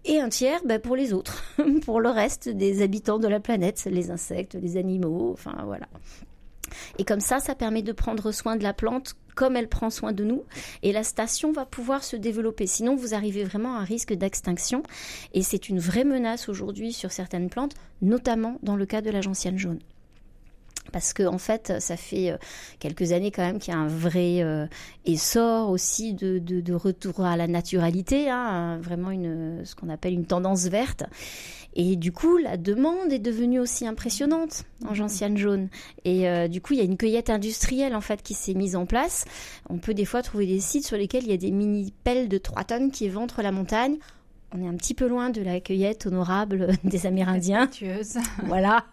Et 0.03 0.19
un 0.19 0.29
tiers 0.29 0.59
ben, 0.65 0.79
pour 0.79 0.95
les 0.95 1.13
autres, 1.13 1.43
pour 1.85 2.01
le 2.01 2.09
reste 2.09 2.49
des 2.49 2.81
habitants 2.81 3.19
de 3.19 3.27
la 3.27 3.39
planète, 3.39 3.87
les 3.89 4.11
insectes, 4.11 4.55
les 4.55 4.77
animaux, 4.77 5.31
enfin 5.31 5.55
voilà. 5.65 5.87
Et 6.97 7.03
comme 7.03 7.19
ça, 7.19 7.39
ça 7.39 7.55
permet 7.55 7.81
de 7.81 7.91
prendre 7.91 8.31
soin 8.31 8.55
de 8.55 8.63
la 8.63 8.73
plante 8.73 9.15
comme 9.35 9.55
elle 9.55 9.67
prend 9.67 9.89
soin 9.89 10.11
de 10.13 10.23
nous. 10.23 10.43
Et 10.83 10.91
la 10.91 11.03
station 11.03 11.51
va 11.51 11.65
pouvoir 11.65 12.03
se 12.03 12.15
développer. 12.15 12.67
Sinon, 12.67 12.95
vous 12.95 13.13
arrivez 13.13 13.43
vraiment 13.43 13.75
à 13.75 13.81
un 13.81 13.83
risque 13.83 14.13
d'extinction. 14.13 14.83
Et 15.33 15.43
c'est 15.43 15.69
une 15.69 15.79
vraie 15.79 16.03
menace 16.03 16.49
aujourd'hui 16.49 16.93
sur 16.93 17.11
certaines 17.11 17.49
plantes, 17.49 17.73
notamment 18.01 18.57
dans 18.63 18.75
le 18.75 18.85
cas 18.85 19.01
de 19.01 19.09
la 19.09 19.21
gentiane 19.21 19.57
jaune 19.57 19.79
parce 20.91 21.13
que 21.13 21.23
en 21.23 21.37
fait, 21.37 21.73
ça 21.79 21.95
fait 21.97 22.31
euh, 22.31 22.37
quelques 22.79 23.11
années 23.11 23.31
quand 23.31 23.43
même 23.43 23.59
qu'il 23.59 23.73
y 23.73 23.77
a 23.77 23.79
un 23.79 23.87
vrai 23.87 24.41
euh, 24.41 24.65
essor 25.05 25.69
aussi 25.69 26.13
de, 26.13 26.39
de, 26.39 26.73
retour 26.73 27.23
à 27.25 27.37
la 27.37 27.47
naturalité, 27.47 28.29
hein, 28.29 28.79
vraiment 28.81 29.11
une, 29.11 29.61
ce 29.63 29.75
qu'on 29.75 29.89
appelle 29.89 30.13
une 30.13 30.25
tendance 30.25 30.65
verte. 30.67 31.03
Et 31.73 31.95
du 31.95 32.11
coup, 32.11 32.37
la 32.37 32.57
demande 32.57 33.13
est 33.13 33.19
devenue 33.19 33.59
aussi 33.59 33.87
impressionnante 33.87 34.65
en 34.85 34.93
gentiane 34.93 35.37
jaune. 35.37 35.69
Et 36.03 36.27
euh, 36.27 36.47
du 36.47 36.59
coup, 36.61 36.73
il 36.73 36.79
y 36.79 36.81
a 36.81 36.85
une 36.85 36.97
cueillette 36.97 37.29
industrielle 37.29 37.95
en 37.95 38.01
fait 38.01 38.21
qui 38.21 38.33
s'est 38.33 38.53
mise 38.53 38.75
en 38.75 38.85
place. 38.85 39.25
On 39.69 39.77
peut 39.77 39.93
des 39.93 40.05
fois 40.05 40.21
trouver 40.21 40.47
des 40.47 40.59
sites 40.59 40.85
sur 40.85 40.97
lesquels 40.97 41.23
il 41.23 41.29
y 41.29 41.33
a 41.33 41.37
des 41.37 41.51
mini 41.51 41.93
pelles 42.03 42.27
de 42.27 42.37
3 42.37 42.63
tonnes 42.65 42.91
qui 42.91 43.05
éventrent 43.05 43.41
la 43.41 43.51
montagne 43.51 43.97
on 44.53 44.61
est 44.61 44.67
un 44.67 44.75
petit 44.75 44.93
peu 44.93 45.07
loin 45.07 45.29
de 45.29 45.41
la 45.41 45.59
cueillette 45.59 46.05
honorable 46.05 46.69
des 46.83 47.05
Amérindiens. 47.05 47.69
voilà. 48.45 48.85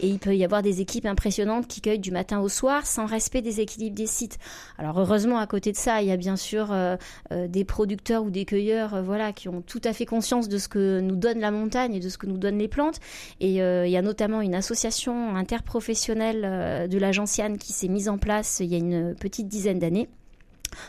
Et 0.00 0.08
il 0.08 0.18
peut 0.18 0.34
y 0.34 0.44
avoir 0.44 0.62
des 0.62 0.80
équipes 0.80 1.06
impressionnantes 1.06 1.66
qui 1.68 1.80
cueillent 1.80 1.98
du 1.98 2.10
matin 2.10 2.40
au 2.40 2.48
soir 2.48 2.86
sans 2.86 3.06
respect 3.06 3.42
des 3.42 3.60
équilibres 3.60 3.96
des 3.96 4.06
sites. 4.06 4.38
Alors 4.76 4.98
heureusement, 4.98 5.38
à 5.38 5.46
côté 5.46 5.72
de 5.72 5.76
ça, 5.76 6.02
il 6.02 6.08
y 6.08 6.12
a 6.12 6.16
bien 6.16 6.36
sûr 6.36 6.72
euh, 6.72 6.96
euh, 7.32 7.46
des 7.48 7.64
producteurs 7.64 8.24
ou 8.24 8.30
des 8.30 8.44
cueilleurs, 8.44 8.94
euh, 8.94 9.02
voilà, 9.02 9.32
qui 9.32 9.48
ont 9.48 9.62
tout 9.62 9.80
à 9.84 9.92
fait 9.92 10.06
conscience 10.06 10.48
de 10.48 10.58
ce 10.58 10.68
que 10.68 11.00
nous 11.00 11.16
donne 11.16 11.40
la 11.40 11.50
montagne 11.50 11.94
et 11.94 12.00
de 12.00 12.08
ce 12.08 12.18
que 12.18 12.26
nous 12.26 12.38
donnent 12.38 12.58
les 12.58 12.68
plantes. 12.68 13.00
Et 13.40 13.56
il 13.58 13.90
y 13.90 13.96
a 13.96 14.02
notamment 14.02 14.40
une 14.40 14.54
association 14.54 15.36
interprofessionnelle 15.36 16.88
de 16.88 16.98
la 16.98 17.12
gentiane 17.12 17.58
qui 17.58 17.72
s'est 17.72 17.88
mise 17.88 18.08
en 18.08 18.18
place 18.18 18.60
il 18.60 18.66
y 18.66 18.74
a 18.74 18.78
une 18.78 19.14
petite 19.14 19.48
dizaine 19.48 19.78
d'années 19.78 20.08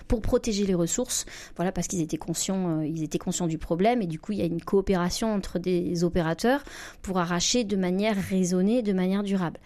pour 0.08 0.22
protéger 0.22 0.66
les 0.66 0.76
ressources, 0.76 1.26
voilà 1.56 1.72
parce 1.72 1.88
qu'ils 1.88 2.02
étaient 2.02 2.18
conscients, 2.18 2.82
euh, 2.82 3.04
étaient 3.04 3.18
conscients 3.18 3.48
du 3.48 3.58
problème. 3.58 4.02
Et 4.02 4.08
du 4.08 4.20
coup 4.20 4.32
il 4.32 4.40
y 4.40 4.42
a 4.42 4.46
une 4.46 4.62
coopération 4.62 5.34
entre 5.34 5.60
des 5.60 6.04
opérateurs 6.04 6.64
pour 7.02 7.20
arracher 7.20 7.64
de 7.64 7.76
manière 7.76 8.16
raisonnée, 8.18 8.82
de 8.82 8.94
manière 8.94 9.24
durable. 9.24 9.60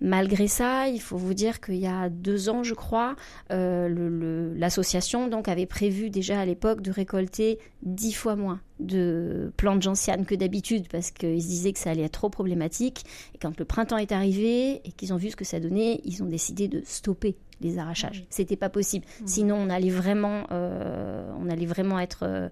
Malgré 0.00 0.46
ça, 0.46 0.88
il 0.88 1.00
faut 1.00 1.16
vous 1.16 1.32
dire 1.32 1.60
qu'il 1.60 1.76
y 1.76 1.86
a 1.86 2.10
deux 2.10 2.50
ans, 2.50 2.62
je 2.62 2.74
crois, 2.74 3.16
euh, 3.50 4.52
l'association 4.54 5.28
donc 5.28 5.48
avait 5.48 5.64
prévu 5.64 6.10
déjà 6.10 6.38
à 6.38 6.44
l'époque 6.44 6.82
de 6.82 6.90
récolter 6.90 7.58
dix 7.82 8.12
fois 8.12 8.36
moins 8.36 8.60
de 8.80 9.52
plantes 9.56 9.82
gentianes 9.82 10.26
que 10.26 10.34
d'habitude 10.34 10.86
parce 10.90 11.10
qu'ils 11.10 11.42
se 11.42 11.48
disaient 11.48 11.72
que 11.72 11.78
ça 11.78 11.90
allait 11.90 12.02
être 12.02 12.12
trop 12.12 12.28
problématique. 12.28 13.04
Et 13.34 13.38
quand 13.38 13.58
le 13.58 13.64
printemps 13.64 13.98
est 13.98 14.12
arrivé 14.12 14.80
et 14.84 14.92
qu'ils 14.92 15.12
ont 15.12 15.16
vu 15.16 15.30
ce 15.30 15.36
que 15.36 15.44
ça 15.44 15.60
donnait, 15.60 16.00
ils 16.04 16.22
ont 16.22 16.26
décidé 16.26 16.68
de 16.68 16.82
stopper 16.84 17.36
les 17.60 17.78
arrachages. 17.78 18.24
C'était 18.28 18.56
pas 18.56 18.68
possible. 18.68 19.06
Mmh. 19.06 19.26
Sinon, 19.26 19.56
on 19.56 19.70
allait 19.70 19.90
vraiment, 19.90 20.44
euh, 20.52 21.30
on 21.40 21.48
allait 21.48 21.66
vraiment 21.66 21.98
être 21.98 22.20
euh, 22.24 22.48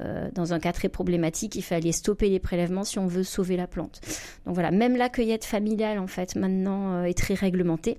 euh, 0.00 0.30
dans 0.34 0.54
un 0.54 0.58
cas 0.58 0.72
très 0.72 0.88
problématique. 0.88 1.54
Il 1.54 1.62
fallait 1.62 1.92
stopper 1.92 2.30
les 2.30 2.38
prélèvements 2.38 2.84
si 2.84 2.98
on 2.98 3.06
veut 3.06 3.24
sauver 3.24 3.56
la 3.56 3.66
plante. 3.66 4.00
Donc 4.46 4.54
voilà, 4.54 4.70
même 4.70 4.96
la 4.96 5.10
cueillette 5.10 5.44
familiale 5.44 5.98
en 5.98 6.06
fait 6.06 6.34
maintenant 6.34 7.04
est 7.04 7.16
très 7.16 7.34
réglementée 7.34 7.98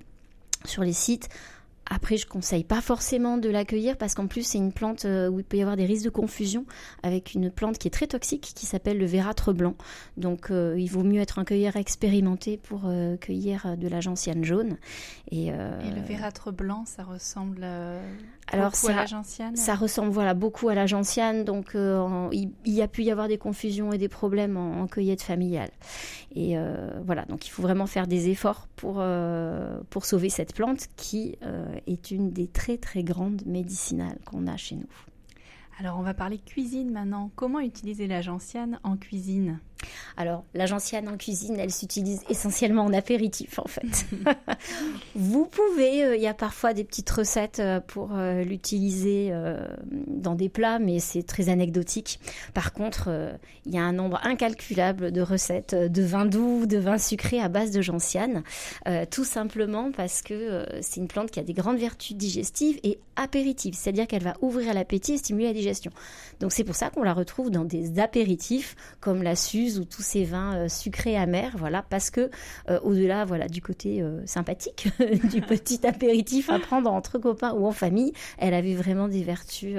sur 0.65 0.83
les 0.83 0.93
sites 0.93 1.29
Après, 1.89 2.17
je 2.17 2.27
conseille 2.27 2.63
pas 2.63 2.81
forcément 2.81 3.37
de 3.37 3.49
l'accueillir 3.49 3.97
parce 3.97 4.13
qu'en 4.13 4.27
plus, 4.27 4.43
c'est 4.43 4.59
une 4.59 4.71
plante 4.71 5.05
euh, 5.05 5.27
où 5.27 5.39
il 5.39 5.45
peut 5.45 5.57
y 5.57 5.61
avoir 5.61 5.75
des 5.75 5.85
risques 5.85 6.05
de 6.05 6.09
confusion 6.09 6.65
avec 7.03 7.33
une 7.33 7.49
plante 7.49 7.77
qui 7.77 7.87
est 7.87 7.91
très 7.91 8.07
toxique 8.07 8.53
qui 8.55 8.65
s'appelle 8.65 8.97
le 8.97 9.05
vératre 9.05 9.53
blanc. 9.53 9.75
Donc, 10.15 10.51
euh, 10.51 10.75
il 10.77 10.87
vaut 10.87 11.03
mieux 11.03 11.21
être 11.21 11.39
un 11.39 11.45
cueilleur 11.45 11.75
expérimenté 11.75 12.57
pour 12.57 12.83
euh, 12.85 13.17
cueillir 13.17 13.75
de 13.77 13.87
la 13.87 14.01
gentiane 14.01 14.43
jaune. 14.43 14.77
Et, 15.31 15.47
Et, 15.47 15.51
le 15.51 16.01
vératre 16.07 16.51
blanc, 16.51 16.83
ça 16.85 17.03
ressemble 17.03 17.65
alors 18.51 18.75
ça, 18.75 19.05
à 19.67 19.75
ressemble 19.75 20.11
voilà, 20.11 20.33
beaucoup 20.33 20.69
à 20.69 20.75
la 20.75 20.85
gentiane. 20.85 21.43
Donc, 21.43 21.75
il, 21.75 22.51
y 22.65 22.81
a 22.81 22.87
pu 22.87 23.03
y 23.03 23.11
avoir 23.11 23.27
des 23.27 23.37
confusions 23.37 23.93
et 23.93 23.97
des 23.97 24.09
problèmes 24.09 24.57
en, 24.57 24.81
en 24.81 24.87
cueillette 24.87 25.21
familiale. 25.21 25.71
Et 26.35 26.55
voilà, 27.05 27.25
donc 27.25 27.47
il 27.47 27.49
faut 27.49 27.61
vraiment 27.61 27.87
faire 27.87 28.07
des 28.07 28.29
efforts 28.29 28.67
pour, 28.75 29.03
pour 29.89 30.05
sauver 30.05 30.29
cette 30.29 30.53
plante 30.53 30.87
qui 30.95 31.37
est 31.87 32.11
une 32.11 32.31
des 32.31 32.47
très 32.47 32.77
très 32.77 33.03
grandes 33.03 33.43
médicinales 33.45 34.19
qu'on 34.25 34.47
a 34.47 34.57
chez 34.57 34.75
nous. 34.75 34.87
Alors 35.79 35.97
on 35.97 36.03
va 36.03 36.13
parler 36.13 36.39
cuisine 36.39 36.91
maintenant. 36.91 37.31
Comment 37.35 37.61
utiliser 37.61 38.07
la 38.07 38.21
gentiane 38.21 38.79
en 38.83 38.97
cuisine? 38.97 39.59
Alors, 40.17 40.43
la 40.53 40.65
gentiane 40.65 41.07
en 41.07 41.17
cuisine, 41.17 41.57
elle 41.59 41.71
s'utilise 41.71 42.21
essentiellement 42.29 42.83
en 42.83 42.93
apéritif, 42.93 43.59
en 43.59 43.67
fait. 43.67 44.05
Vous 45.15 45.45
pouvez, 45.45 46.03
euh, 46.03 46.15
il 46.15 46.21
y 46.21 46.27
a 46.27 46.33
parfois 46.33 46.73
des 46.73 46.83
petites 46.83 47.09
recettes 47.09 47.59
euh, 47.59 47.79
pour 47.79 48.09
euh, 48.13 48.43
l'utiliser 48.43 49.31
dans 50.07 50.35
des 50.35 50.49
plats, 50.49 50.79
mais 50.79 50.99
c'est 50.99 51.23
très 51.23 51.49
anecdotique. 51.49 52.19
Par 52.53 52.73
contre, 52.73 53.09
il 53.65 53.73
y 53.73 53.77
a 53.77 53.83
un 53.83 53.93
nombre 53.93 54.19
incalculable 54.23 55.11
de 55.11 55.21
recettes 55.21 55.75
de 55.75 56.03
vin 56.03 56.25
doux, 56.25 56.65
de 56.65 56.77
vin 56.77 56.97
sucré 56.97 57.39
à 57.39 57.47
base 57.47 57.71
de 57.71 57.81
gentiane, 57.81 58.43
tout 59.11 59.23
simplement 59.23 59.91
parce 59.91 60.21
que 60.21 60.65
c'est 60.81 60.99
une 60.99 61.07
plante 61.07 61.31
qui 61.31 61.39
a 61.39 61.43
des 61.43 61.53
grandes 61.53 61.77
vertus 61.77 62.15
digestives 62.15 62.79
et 62.83 62.99
apéritives, 63.15 63.75
c'est-à-dire 63.75 64.07
qu'elle 64.07 64.23
va 64.23 64.35
ouvrir 64.41 64.73
l'appétit 64.73 65.13
et 65.13 65.17
stimuler 65.17 65.47
la 65.47 65.53
digestion. 65.53 65.91
Donc 66.39 66.51
c'est 66.51 66.63
pour 66.63 66.75
ça 66.75 66.89
qu'on 66.89 67.03
la 67.03 67.13
retrouve 67.13 67.51
dans 67.51 67.65
des 67.65 67.99
apéritifs 67.99 68.75
comme 68.99 69.23
la 69.23 69.35
suze 69.35 69.68
ou 69.77 69.85
tous 69.85 70.01
ces 70.01 70.23
vins 70.23 70.55
euh, 70.55 70.69
sucrés 70.69 71.17
amers, 71.17 71.55
voilà, 71.57 71.83
parce 71.89 72.09
que 72.09 72.31
euh, 72.69 72.79
au-delà, 72.81 73.25
du 73.47 73.61
côté 73.61 74.01
euh, 74.01 74.25
sympathique 74.25 74.87
du 75.29 75.41
petit 75.41 75.85
apéritif 75.85 76.49
à 76.49 76.59
prendre 76.59 76.91
entre 76.91 77.19
copains 77.19 77.53
ou 77.53 77.67
en 77.67 77.71
famille, 77.71 78.13
elle 78.37 78.53
avait 78.53 78.73
vraiment 78.73 79.07
des 79.07 79.23
vertus 79.23 79.77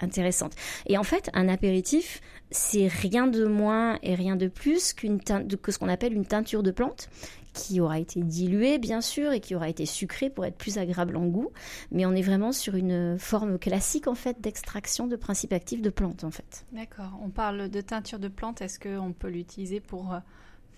intéressantes. 0.00 0.52
Et 0.86 0.98
en 0.98 1.04
fait, 1.04 1.30
un 1.32 1.48
apéritif, 1.48 2.20
c'est 2.50 2.88
rien 2.88 3.26
de 3.26 3.44
moins 3.46 3.98
et 4.02 4.14
rien 4.14 4.36
de 4.36 4.48
plus 4.48 4.92
qu'une 4.92 5.20
que 5.20 5.72
ce 5.72 5.78
qu'on 5.78 5.88
appelle 5.88 6.12
une 6.12 6.26
teinture 6.26 6.62
de 6.62 6.70
plante 6.70 7.08
qui 7.52 7.80
aura 7.80 7.98
été 7.98 8.20
diluée 8.22 8.78
bien 8.78 9.00
sûr 9.00 9.32
et 9.32 9.40
qui 9.40 9.54
aura 9.54 9.68
été 9.68 9.86
sucrée 9.86 10.30
pour 10.30 10.44
être 10.44 10.56
plus 10.56 10.78
agréable 10.78 11.16
en 11.16 11.26
goût, 11.26 11.50
mais 11.90 12.06
on 12.06 12.12
est 12.12 12.22
vraiment 12.22 12.52
sur 12.52 12.74
une 12.74 13.18
forme 13.18 13.58
classique 13.58 14.06
en 14.06 14.14
fait 14.14 14.40
d'extraction 14.40 15.06
de 15.06 15.16
principes 15.16 15.52
actifs 15.52 15.82
de 15.82 15.90
plantes 15.90 16.24
en 16.24 16.30
fait. 16.30 16.64
D'accord. 16.72 17.18
On 17.22 17.30
parle 17.30 17.68
de 17.68 17.80
teinture 17.80 18.18
de 18.18 18.28
plantes. 18.28 18.62
Est-ce 18.62 18.78
qu'on 18.78 19.12
peut 19.12 19.28
l'utiliser 19.28 19.80
pour 19.80 20.12
euh, 20.12 20.18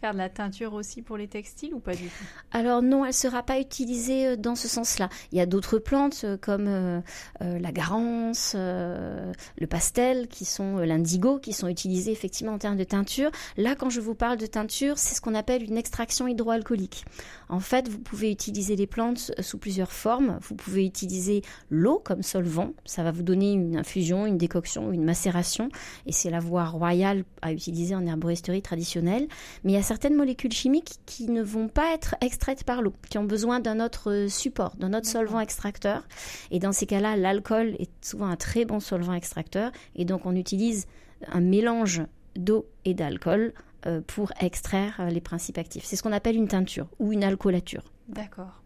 faire 0.05 0.13
de 0.13 0.19
la 0.19 0.29
teinture 0.29 0.75
aussi 0.75 1.01
pour 1.01 1.17
les 1.17 1.29
textiles 1.29 1.73
ou 1.73 1.81
pas 1.81 1.95
du 1.95 2.09
tout? 2.09 2.25
Alors 2.53 2.83
non, 2.83 3.05
elle 3.05 3.11
ne 3.11 3.15
sera 3.15 3.43
pas 3.43 3.59
utilisée 3.59 4.27
euh, 4.27 4.37
dans 4.37 4.55
ce 4.55 4.69
sens-là. 4.69 5.09
Il 5.33 5.39
y 5.39 5.41
a 5.41 5.47
d'autres 5.47 5.79
plantes 5.79 6.21
euh, 6.25 6.37
comme 6.37 6.67
euh, 6.69 7.01
la 7.41 7.73
garance, 7.73 8.55
le 8.55 9.67
pastel, 9.67 10.29
qui 10.29 10.45
sont 10.45 10.79
l'indigo, 10.79 11.39
qui 11.39 11.55
sont 11.55 11.69
utilisées 11.69 12.13
effectivement 12.13 12.53
en 12.53 12.59
termes 12.59 12.77
de 12.77 12.85
teinture. 12.85 13.31
Là, 13.57 13.75
quand 13.77 13.89
je 13.89 14.01
vous 14.01 14.15
parle 14.15 14.37
de 14.37 14.47
teinture, 14.47 14.99
c'est 14.99 15.15
ce 15.15 15.23
qu'on 15.23 15.35
appelle 15.35 15.63
une 15.63 15.79
extraction 15.79 16.29
hydroalcoolique. 16.29 17.05
En 17.49 17.61
fait, 17.61 17.89
vous 17.89 17.99
pouvez 17.99 18.31
utiliser 18.31 18.77
les 18.77 18.87
plantes 18.87 19.33
sous 19.41 19.59
plusieurs 19.59 19.93
formes. 19.93 20.39
Vous 20.43 20.55
pouvez 20.55 20.85
utiliser 20.85 21.43
l'eau 21.71 22.01
comme 22.05 22.23
solvant. 22.23 22.73
Ça 22.85 23.03
va 23.03 23.11
vous 23.11 23.23
donner 23.23 23.53
une 23.53 23.77
infusion, 23.77 24.27
une 24.27 24.39
décoction, 24.39 24.93
une 24.93 25.05
macération. 25.05 25.69
Et 26.07 26.13
c'est 26.13 26.31
la 26.31 26.41
voie 26.41 26.65
royale 26.65 27.25
à 27.43 27.53
utiliser 27.53 27.95
en 27.95 28.07
herboristerie 28.07 28.63
traditionnelle. 28.63 29.29
Mais 29.63 29.73
il 29.73 29.75
y 29.75 29.79
a 29.79 29.83
certaines 29.95 30.17
molécules 30.17 30.53
chimiques 30.53 30.99
qui 31.07 31.31
ne 31.31 31.41
vont 31.41 31.69
pas 31.69 31.95
être 31.95 32.17
extraites 32.21 32.65
par 32.65 32.83
l'eau, 32.83 32.93
qui 33.11 33.17
ont 33.17 33.23
besoin 33.23 33.61
d'un 33.61 33.79
autre 33.79 34.27
support, 34.29 34.75
d'un 34.75 34.93
autre 34.93 35.07
solvant 35.07 35.39
extracteur. 35.39 36.03
Et 36.51 36.59
dans 36.59 36.73
ces 36.73 36.85
cas-là, 36.85 37.17
l'alcool 37.17 37.77
est 37.79 37.93
souvent 38.05 38.27
un 38.27 38.35
très 38.35 38.65
bon 38.65 38.81
solvant 38.81 39.13
extracteur. 39.13 39.71
Et 39.95 40.05
donc, 40.05 40.27
on 40.27 40.35
utilise 40.35 40.89
un 41.31 41.41
mélange 41.41 42.03
d'eau 42.35 42.67
et 42.85 42.93
d'alcool 42.93 43.53
euh, 43.87 44.01
pour 44.05 44.33
extraire 44.41 44.97
euh, 44.99 45.11
les 45.11 45.21
principes 45.21 45.59
actifs. 45.59 45.85
C'est 45.85 45.95
ce 45.95 46.03
qu'on 46.03 46.11
appelle 46.11 46.35
une 46.35 46.49
teinture 46.49 46.89
ou 46.99 47.13
une 47.13 47.23
alcoolature. 47.23 47.85
D'accord. 48.09 48.65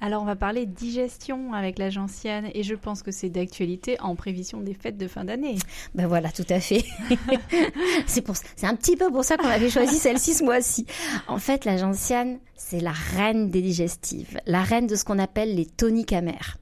Alors 0.00 0.22
on 0.22 0.26
va 0.26 0.36
parler 0.36 0.66
digestion 0.66 1.54
avec 1.54 1.78
la 1.78 1.88
gentiane 1.88 2.50
et 2.52 2.62
je 2.62 2.74
pense 2.74 3.02
que 3.02 3.10
c'est 3.10 3.30
d'actualité 3.30 3.98
en 4.00 4.14
prévision 4.14 4.60
des 4.60 4.74
fêtes 4.74 4.98
de 4.98 5.08
fin 5.08 5.24
d'année. 5.24 5.56
Ben 5.94 6.06
voilà, 6.06 6.30
tout 6.30 6.44
à 6.50 6.60
fait. 6.60 6.84
c'est 8.06 8.20
pour 8.20 8.36
c'est 8.36 8.66
un 8.66 8.76
petit 8.76 8.96
peu 8.96 9.10
pour 9.10 9.24
ça 9.24 9.38
qu'on 9.38 9.48
avait 9.48 9.70
choisi 9.70 9.96
celle-ci 9.96 10.34
ce 10.34 10.44
mois-ci. 10.44 10.86
En 11.28 11.38
fait, 11.38 11.64
la 11.64 11.78
gentiane, 11.78 12.38
c'est 12.54 12.80
la 12.80 12.92
reine 12.92 13.50
des 13.50 13.62
digestives, 13.62 14.38
la 14.46 14.62
reine 14.62 14.86
de 14.86 14.96
ce 14.96 15.04
qu'on 15.04 15.18
appelle 15.18 15.54
les 15.54 15.66
toniques 15.66 16.12
amères. 16.12 16.58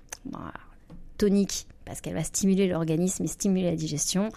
tonique 1.19 1.67
parce 1.85 2.01
qu'elle 2.01 2.15
va 2.15 2.25
stimuler 2.25 2.67
l'organisme 2.67 3.25
et 3.25 3.29
stimuler 3.29 3.65
la 3.65 3.77
digestion 3.77 4.31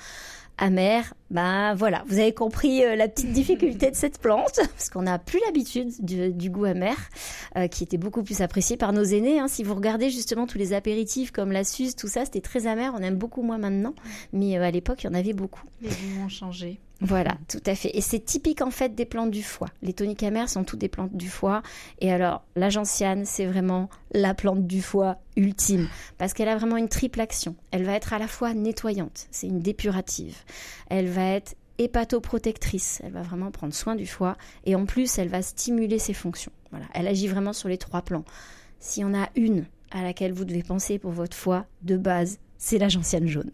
amère, 0.57 1.13
ben 1.29 1.74
voilà, 1.75 2.03
vous 2.07 2.19
avez 2.19 2.34
compris 2.34 2.84
euh, 2.84 2.96
la 2.96 3.10
petite 3.10 3.31
difficulté 3.34 3.91
de 3.91 3.96
cette 3.96 4.19
plante, 4.19 4.55
parce 4.55 4.89
qu'on 4.89 5.01
n'a 5.01 5.19
plus 5.19 5.39
l'habitude 5.46 5.91
du, 6.00 6.50
goût 6.50 6.65
amer, 6.65 6.96
euh, 7.57 7.67
qui 7.67 7.84
était 7.84 7.98
beaucoup 7.98 8.24
plus 8.24 8.41
apprécié 8.41 8.77
par 8.77 8.93
nos 8.93 9.03
aînés. 9.03 9.39
Hein. 9.39 9.48
Si 9.48 9.63
vous 9.63 9.75
regardez 9.75 10.10
justement 10.10 10.48
tous 10.48 10.57
les 10.57 10.74
apéritifs 10.74 11.31
comme 11.31 11.51
la 11.51 11.63
suze, 11.63 11.96
tout 11.96 12.07
ça, 12.07 12.24
c'était 12.24 12.41
très 12.41 12.65
amer, 12.65 12.93
on 12.98 13.01
aime 13.01 13.17
beaucoup 13.17 13.41
moins 13.41 13.57
maintenant, 13.57 13.93
mais 14.31 14.57
euh, 14.57 14.63
à 14.63 14.72
l'époque, 14.72 15.03
il 15.03 15.07
y 15.07 15.10
en 15.10 15.13
avait 15.13 15.34
beaucoup. 15.34 15.63
Les 15.81 15.89
goûts 15.89 16.24
ont 16.25 16.29
changé. 16.29 16.79
Voilà, 17.00 17.38
tout 17.48 17.62
à 17.67 17.75
fait. 17.75 17.96
Et 17.96 18.01
c'est 18.01 18.19
typique 18.19 18.62
en 18.62 18.72
fait 18.72 18.96
des 18.96 19.05
plantes 19.05 19.29
du 19.29 19.43
foie. 19.43 19.67
Les 19.84 19.93
toniques 19.93 20.24
amères 20.24 20.50
sont 20.50 20.63
toutes 20.63 20.79
des 20.79 20.88
plantes 20.88 21.15
du 21.15 21.29
foie. 21.29 21.62
Et 22.00 22.12
alors, 22.12 22.43
la 22.55 22.69
gentiane, 22.69 23.24
c'est 23.24 23.46
vraiment 23.46 23.89
la 24.13 24.34
plante 24.34 24.65
du 24.65 24.81
foie 24.81 25.17
ultime 25.36 25.88
parce 26.17 26.34
qu'elle 26.34 26.50
a 26.50 26.57
vraiment 26.57 26.77
une 26.77 26.89
triple 26.89 27.22
action. 27.22 27.55
Elle 27.69 27.84
va 27.84 27.93
être 27.93 28.13
à 28.13 28.19
la 28.19 28.27
fois 28.27 28.55
nettoyante, 28.55 29.27
c'est 29.29 29.46
une 29.46 29.60
dépurative. 29.60 30.38
Elle 30.89 31.07
va 31.07 31.16
être 31.21 31.55
hépatoprotectrice, 31.77 33.01
elle 33.03 33.12
va 33.12 33.21
vraiment 33.21 33.51
prendre 33.51 33.74
soin 33.74 33.95
du 33.95 34.07
foie 34.07 34.36
et 34.65 34.75
en 34.75 34.86
plus, 34.86 35.17
elle 35.17 35.29
va 35.29 35.41
stimuler 35.41 36.00
ses 36.00 36.13
fonctions. 36.13 36.51
Voilà, 36.71 36.86
elle 36.93 37.07
agit 37.07 37.27
vraiment 37.27 37.53
sur 37.53 37.69
les 37.69 37.77
trois 37.77 38.01
plans. 38.01 38.25
S'il 38.79 39.03
y 39.03 39.05
en 39.05 39.13
a 39.13 39.29
une 39.36 39.65
à 39.91 40.03
laquelle 40.03 40.33
vous 40.33 40.45
devez 40.45 40.63
penser 40.63 41.00
pour 41.00 41.12
votre 41.12 41.36
foie, 41.36 41.65
de 41.81 41.97
base, 41.97 42.39
c'est 42.57 42.77
la 42.77 42.89
gentiane 42.89 43.27
jaune. 43.27 43.51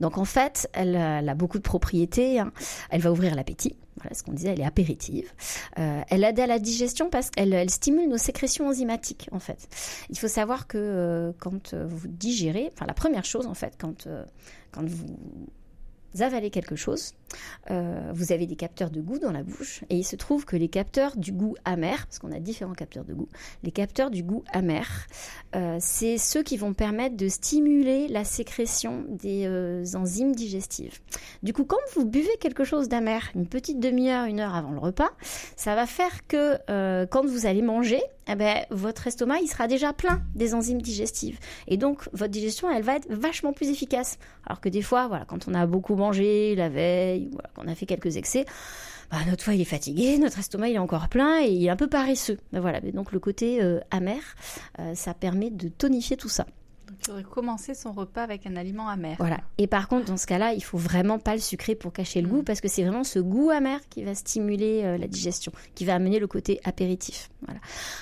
Donc 0.00 0.16
en 0.16 0.24
fait, 0.24 0.68
elle, 0.72 0.96
a 0.96 1.34
beaucoup 1.34 1.58
de 1.58 1.62
propriétés. 1.62 2.40
Hein. 2.40 2.52
Elle 2.88 3.02
va 3.02 3.12
ouvrir 3.12 3.34
l'appétit. 3.34 3.76
Voilà 3.96 4.14
ce 4.14 4.22
qu'on 4.22 4.32
disait, 4.32 4.48
elle 4.48 4.60
est 4.60 4.64
apéritive. 4.64 5.30
Euh, 5.78 6.00
elle 6.08 6.24
aide 6.24 6.40
à 6.40 6.46
la 6.46 6.58
digestion 6.58 7.10
parce 7.10 7.28
qu'elle 7.28 7.68
stimule 7.68 8.08
nos 8.08 8.16
sécrétions 8.16 8.66
enzymatiques 8.68 9.28
en 9.30 9.40
fait. 9.40 9.68
Il 10.08 10.18
faut 10.18 10.28
savoir 10.28 10.66
que 10.66 10.78
euh, 10.78 11.32
quand 11.38 11.74
euh, 11.74 11.86
vous 11.86 12.08
digérez, 12.08 12.70
enfin 12.72 12.86
la 12.86 12.94
première 12.94 13.26
chose 13.26 13.46
en 13.46 13.52
fait, 13.52 13.74
quand, 13.78 14.08
quand 14.72 14.88
vous 14.88 15.06
avalez 16.18 16.50
quelque 16.50 16.76
chose, 16.76 17.14
euh, 17.70 18.10
vous 18.14 18.32
avez 18.32 18.46
des 18.46 18.56
capteurs 18.56 18.90
de 18.90 19.00
goût 19.00 19.18
dans 19.18 19.32
la 19.32 19.42
bouche 19.42 19.82
et 19.90 19.96
il 19.96 20.04
se 20.04 20.16
trouve 20.16 20.44
que 20.44 20.56
les 20.56 20.68
capteurs 20.68 21.16
du 21.16 21.32
goût 21.32 21.54
amer, 21.64 22.06
parce 22.06 22.18
qu'on 22.18 22.32
a 22.32 22.40
différents 22.40 22.74
capteurs 22.74 23.04
de 23.04 23.14
goût, 23.14 23.28
les 23.62 23.70
capteurs 23.70 24.10
du 24.10 24.22
goût 24.22 24.44
amer, 24.52 25.06
euh, 25.54 25.78
c'est 25.80 26.18
ceux 26.18 26.42
qui 26.42 26.56
vont 26.56 26.74
permettre 26.74 27.16
de 27.16 27.28
stimuler 27.28 28.08
la 28.08 28.24
sécrétion 28.24 29.04
des 29.08 29.46
euh, 29.46 29.84
enzymes 29.94 30.34
digestives. 30.34 30.98
Du 31.42 31.52
coup, 31.52 31.64
quand 31.64 31.76
vous 31.94 32.04
buvez 32.04 32.36
quelque 32.40 32.64
chose 32.64 32.88
d'amer 32.88 33.30
une 33.34 33.46
petite 33.46 33.80
demi-heure, 33.80 34.26
une 34.26 34.40
heure 34.40 34.54
avant 34.54 34.72
le 34.72 34.78
repas, 34.78 35.10
ça 35.56 35.74
va 35.74 35.86
faire 35.86 36.26
que 36.26 36.58
quand 37.06 37.26
vous 37.26 37.46
allez 37.46 37.62
manger, 37.62 38.00
eh 38.28 38.36
ben, 38.36 38.64
votre 38.70 39.06
estomac 39.06 39.40
il 39.40 39.48
sera 39.48 39.66
déjà 39.66 39.92
plein 39.92 40.22
des 40.34 40.54
enzymes 40.54 40.80
digestives 40.80 41.38
et 41.66 41.76
donc 41.76 42.08
votre 42.12 42.30
digestion 42.30 42.70
elle 42.70 42.82
va 42.82 42.96
être 42.96 43.08
vachement 43.10 43.52
plus 43.52 43.70
efficace. 43.70 44.18
Alors 44.46 44.60
que 44.60 44.68
des 44.68 44.82
fois, 44.82 45.08
voilà, 45.08 45.24
quand 45.24 45.48
on 45.48 45.54
a 45.54 45.66
beaucoup 45.66 45.96
mangé 45.96 46.54
la 46.54 46.68
veille 46.68 47.19
qu'on 47.54 47.68
a 47.68 47.74
fait 47.74 47.86
quelques 47.86 48.16
excès, 48.16 48.44
bah, 49.10 49.18
notre 49.26 49.42
foie 49.42 49.54
il 49.54 49.60
est 49.60 49.64
fatigué, 49.64 50.18
notre 50.18 50.38
estomac 50.38 50.68
il 50.68 50.76
est 50.76 50.78
encore 50.78 51.08
plein 51.08 51.42
et 51.42 51.48
il 51.48 51.64
est 51.64 51.70
un 51.70 51.76
peu 51.76 51.88
paresseux. 51.88 52.38
Bah, 52.52 52.60
voilà, 52.60 52.80
donc 52.80 53.12
le 53.12 53.18
côté 53.18 53.62
euh, 53.62 53.80
amer, 53.90 54.20
euh, 54.78 54.94
ça 54.94 55.14
permet 55.14 55.50
de 55.50 55.68
tonifier 55.68 56.16
tout 56.16 56.28
ça. 56.28 56.46
Donc 57.08 57.22
commencer 57.24 57.74
son 57.74 57.92
repas 57.92 58.22
avec 58.22 58.46
un 58.46 58.56
aliment 58.56 58.88
amer. 58.88 59.16
Voilà. 59.18 59.40
Et 59.58 59.66
par 59.66 59.88
contre, 59.88 60.06
dans 60.06 60.16
ce 60.16 60.26
cas-là, 60.26 60.52
il 60.54 60.62
faut 60.62 60.78
vraiment 60.78 61.18
pas 61.18 61.34
le 61.34 61.40
sucrer 61.40 61.74
pour 61.74 61.92
cacher 61.92 62.20
le 62.20 62.28
mm. 62.28 62.30
goût 62.30 62.42
parce 62.42 62.60
que 62.60 62.68
c'est 62.68 62.82
vraiment 62.82 63.04
ce 63.04 63.18
goût 63.18 63.50
amer 63.50 63.80
qui 63.88 64.04
va 64.04 64.14
stimuler 64.14 64.82
euh, 64.84 64.98
la 64.98 65.06
digestion, 65.06 65.52
qui 65.74 65.84
va 65.84 65.94
amener 65.94 66.18
le 66.18 66.26
côté 66.26 66.60
apéritif. 66.64 67.30
Voilà. 67.46 67.60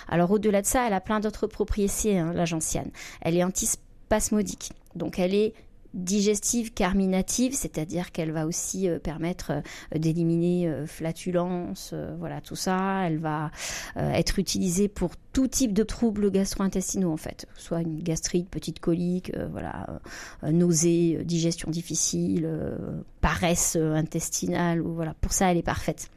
Alors 0.09 0.31
au-delà 0.31 0.63
de 0.63 0.67
ça, 0.67 0.87
elle 0.87 0.95
a 0.95 1.01
plein 1.01 1.21
d'autres 1.21 1.47
propriétés, 1.47 2.19
hein, 2.19 2.33
la 2.35 2.45
gentiane. 2.45 2.91
Elle 3.21 3.37
est 3.37 3.45
antispasmodique. 3.45 4.73
Donc 4.95 5.19
elle 5.19 5.35
est 5.35 5.55
digestive 5.95 6.73
carminative, 6.73 7.55
c'est-à-dire 7.55 8.13
qu'elle 8.13 8.31
va 8.33 8.47
aussi 8.47 8.89
euh, 8.89 8.99
permettre 8.99 9.53
euh, 9.53 9.99
d'éliminer 9.99 10.69
euh, 10.69 10.87
flatulence, 10.87 11.95
voilà 12.19 12.41
tout 12.41 12.57
ça. 12.57 13.07
Elle 13.07 13.19
va 13.19 13.51
être 13.97 14.39
utilisée 14.39 14.89
pour 14.89 15.13
tout 15.33 15.49
type 15.49 15.73
de 15.73 15.83
troubles 15.83 16.31
gastro-intestinaux 16.31 17.13
en 17.13 17.17
fait, 17.17 17.47
soit 17.57 17.81
une 17.81 18.03
gastrite, 18.03 18.49
petite 18.49 18.81
colique, 18.81 19.33
voilà, 19.51 20.01
nausée, 20.43 21.21
digestion 21.25 21.71
difficile, 21.71 22.49
paresse 23.21 23.77
intestinale, 23.77 24.81
ou 24.83 24.95
voilà. 24.95 25.15
Pour 25.21 25.33
ça, 25.33 25.51
elle 25.51 25.59
est 25.59 25.63
parfaite. 25.63 26.11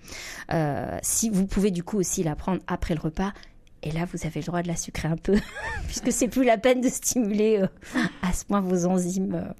si 1.01 1.29
vous 1.29 1.45
pouvez 1.45 1.71
du 1.71 1.83
coup 1.83 1.97
aussi 1.97 2.23
la 2.23 2.35
prendre 2.35 2.61
après 2.67 2.95
le 2.95 3.01
repas, 3.01 3.33
et 3.83 3.91
là, 3.91 4.05
vous 4.11 4.25
avez 4.25 4.39
le 4.39 4.45
droit 4.45 4.61
de 4.61 4.67
la 4.67 4.75
sucrer 4.75 5.07
un 5.07 5.17
peu, 5.17 5.39
puisque 5.87 6.11
c'est 6.11 6.27
plus 6.27 6.43
la 6.43 6.57
peine 6.57 6.81
de 6.81 6.89
stimuler 6.89 7.59
euh, 7.61 7.99
à 8.21 8.33
ce 8.33 8.45
point 8.45 8.61
vos 8.61 8.85
enzymes 8.85 9.35
euh, 9.35 9.53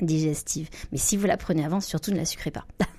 digestives. 0.00 0.68
Mais 0.92 0.98
si 0.98 1.16
vous 1.16 1.26
la 1.26 1.36
prenez 1.36 1.64
avant, 1.64 1.80
surtout 1.80 2.10
ne 2.10 2.16
la 2.16 2.24
sucrez 2.24 2.50
pas. 2.50 2.66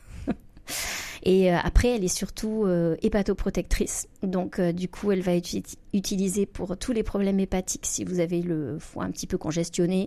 Et 1.24 1.52
euh, 1.52 1.58
après, 1.62 1.90
elle 1.90 2.04
est 2.04 2.08
surtout 2.08 2.64
euh, 2.66 2.96
hépatoprotectrice. 3.02 4.08
Donc, 4.24 4.60
euh, 4.60 4.72
du 4.72 4.88
coup, 4.88 5.12
elle 5.12 5.22
va 5.22 5.34
être 5.34 5.50
utilisée 5.94 6.46
pour 6.46 6.78
tous 6.78 6.94
les 6.94 7.04
problèmes 7.04 7.40
hépatiques. 7.40 7.86
Si 7.86 8.06
vous 8.06 8.20
avez 8.20 8.42
le 8.42 8.78
foie 8.80 9.04
un 9.04 9.12
petit 9.12 9.28
peu 9.28 9.38
congestionné, 9.38 10.06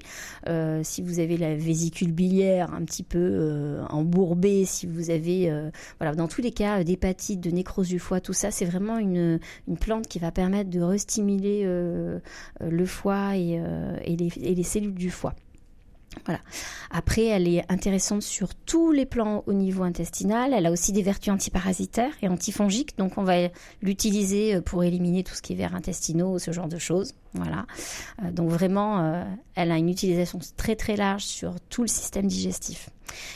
si 0.82 1.02
vous 1.02 1.18
avez 1.18 1.36
la 1.36 1.56
vésicule 1.56 2.12
biliaire 2.12 2.72
un 2.72 2.84
petit 2.84 3.02
peu 3.02 3.80
embourbée, 3.88 4.64
si 4.64 4.86
vous 4.86 5.10
avez, 5.10 5.52
voilà, 5.98 6.14
dans 6.14 6.28
tous 6.28 6.42
les 6.42 6.52
cas 6.52 6.84
d'hépatite, 6.84 7.40
de 7.40 7.50
nécrose 7.50 7.88
du 7.88 7.98
foie, 7.98 8.20
tout 8.20 8.32
ça, 8.32 8.50
c'est 8.50 8.66
vraiment 8.66 8.98
une, 8.98 9.40
plante 9.80 10.06
qui 10.06 10.20
va 10.20 10.30
permettre 10.30 10.70
de 10.70 10.80
restimuler 10.80 11.64
le 11.64 12.86
foie 12.86 13.36
et 13.36 13.60
les 14.16 14.62
cellules 14.62 14.94
du 14.94 15.10
foie. 15.10 15.34
Voilà. 16.24 16.40
Après, 16.90 17.24
elle 17.24 17.46
est 17.46 17.64
intéressante 17.70 18.22
sur 18.22 18.54
tous 18.54 18.90
les 18.90 19.06
plans 19.06 19.44
au 19.46 19.52
niveau 19.52 19.84
intestinal. 19.84 20.52
Elle 20.52 20.66
a 20.66 20.72
aussi 20.72 20.92
des 20.92 21.02
vertus 21.02 21.32
antiparasitaires 21.32 22.12
et 22.20 22.28
antifongiques, 22.28 22.98
donc 22.98 23.16
on 23.16 23.22
va 23.22 23.48
l'utiliser 23.80 24.56
euh, 24.56 24.60
pour 24.60 24.82
éliminer 24.82 25.22
tout 25.22 25.34
ce 25.34 25.42
qui 25.42 25.52
est 25.52 25.56
vers 25.56 25.74
intestinaux, 25.74 26.38
ce 26.38 26.50
genre 26.50 26.68
de 26.68 26.78
choses. 26.78 27.14
Voilà. 27.34 27.66
Euh, 28.24 28.32
donc 28.32 28.50
vraiment, 28.50 29.04
euh, 29.04 29.24
elle 29.54 29.70
a 29.70 29.78
une 29.78 29.88
utilisation 29.88 30.40
très 30.56 30.74
très 30.74 30.96
large 30.96 31.22
sur 31.22 31.60
tout 31.68 31.82
le 31.82 31.88
système 31.88 32.26
digestif. 32.26 32.90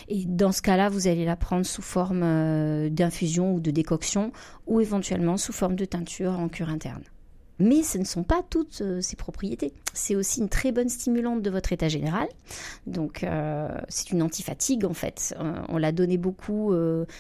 Et 0.09 0.25
dans 0.25 0.53
ce 0.53 0.63
cas-là, 0.63 0.89
vous 0.89 1.07
allez 1.07 1.25
la 1.25 1.37
prendre 1.37 1.67
sous 1.67 1.83
forme 1.83 2.89
d'infusion 2.91 3.55
ou 3.55 3.61
de 3.61 3.71
décoction, 3.73 4.33
ou 4.67 4.81
éventuellement 4.81 5.37
sous 5.37 5.53
forme 5.53 5.75
de 5.75 5.85
teinture 5.85 6.39
en 6.39 6.49
cure 6.49 6.69
interne. 6.69 7.03
Mais 7.61 7.83
ce 7.83 7.99
ne 7.99 8.05
sont 8.05 8.25
pas 8.25 8.43
toutes 8.49 8.81
euh, 8.81 9.01
ces 9.01 9.17
propriétés. 9.17 9.73
C'est 9.93 10.17
aussi 10.17 10.41
une 10.41 10.49
très 10.49 10.73
bonne 10.73 10.89
stimulante 10.89 11.41
de 11.41 11.51
votre 11.51 11.73
état 11.73 11.89
général. 11.89 12.27
Donc 12.87 13.23
euh, 13.23 13.69
c'est 13.89 14.11
une 14.11 14.23
antifatigue 14.23 14.85
en 14.85 14.93
fait. 14.93 15.37
Euh, 15.39 15.55
on 15.69 15.79
l'a 15.79 15.93
donné 15.93 16.19
beaucoup. 16.19 16.75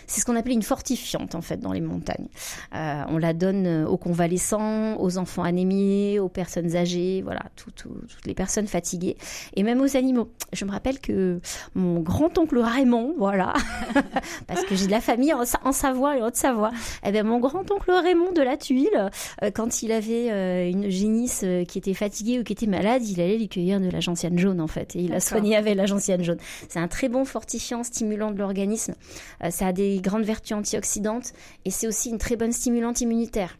c'est 0.06 0.20
ce 0.20 0.26
qu'on 0.26 0.34
appelait 0.34 0.54
une 0.54 0.62
fortifiante 0.62 1.34
en 1.34 1.40
fait 1.40 1.58
dans 1.58 1.72
les 1.72 1.80
montagnes. 1.80 2.26
on 2.72 3.18
la 3.18 3.32
donne 3.32 3.84
aux 3.84 3.96
convalescents, 3.96 5.00
aux 5.00 5.18
enfants 5.18 5.44
anémiés, 5.44 6.18
aux 6.18 6.28
personnes 6.28 6.74
âgées, 6.74 7.22
voilà, 7.22 7.42
toutes 7.54 7.86
les 8.26 8.34
personnes 8.34 8.66
fatiguées 8.66 9.16
et 9.54 9.62
même 9.62 9.80
aux 9.80 9.96
animaux. 9.96 10.30
Je 10.52 10.64
me 10.64 10.70
rappelle 10.70 10.98
que 10.98 11.40
mon 11.74 12.00
grand-oncle 12.00 12.58
Raymond, 12.58 13.14
voilà, 13.16 13.54
parce 14.46 14.64
que 14.64 14.74
j'ai 14.74 14.86
de 14.86 14.90
la 14.90 15.00
famille 15.00 15.32
en, 15.32 15.72
Savoie 15.72 16.16
et 16.16 16.22
en 16.22 16.26
Haute-Savoie. 16.26 16.72
Eh 17.04 17.22
mon 17.22 17.38
grand-oncle 17.38 17.90
Raymond 17.90 18.32
de 18.32 18.42
la 18.42 18.56
Tuile, 18.56 19.10
quand 19.54 19.82
il 19.82 19.92
avait 19.92 20.23
euh, 20.30 20.68
une 20.68 20.90
génisse 20.90 21.42
euh, 21.44 21.64
qui 21.64 21.78
était 21.78 21.94
fatiguée 21.94 22.38
ou 22.38 22.44
qui 22.44 22.52
était 22.52 22.66
malade, 22.66 23.06
il 23.06 23.20
allait 23.20 23.38
lui 23.38 23.48
cueillir 23.48 23.80
de 23.80 23.88
la 23.88 24.00
gentiane 24.00 24.38
jaune 24.38 24.60
en 24.60 24.66
fait 24.66 24.96
et 24.96 25.00
il 25.00 25.12
a 25.12 25.20
soigné 25.20 25.56
avec 25.56 25.76
la 25.76 25.86
gentiane 25.86 26.22
jaune. 26.22 26.38
C'est 26.68 26.78
un 26.78 26.88
très 26.88 27.08
bon 27.08 27.24
fortifiant, 27.24 27.82
stimulant 27.82 28.30
de 28.30 28.38
l'organisme. 28.38 28.94
Euh, 29.42 29.50
ça 29.50 29.68
a 29.68 29.72
des 29.72 30.00
grandes 30.00 30.24
vertus 30.24 30.56
antioxydantes 30.56 31.32
et 31.64 31.70
c'est 31.70 31.86
aussi 31.86 32.10
une 32.10 32.18
très 32.18 32.36
bonne 32.36 32.52
stimulante 32.52 33.00
immunitaire. 33.00 33.58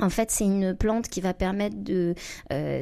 En 0.00 0.10
fait, 0.10 0.30
c'est 0.30 0.44
une 0.44 0.76
plante 0.76 1.08
qui 1.08 1.20
va 1.20 1.34
permettre 1.34 1.76
de 1.76 2.14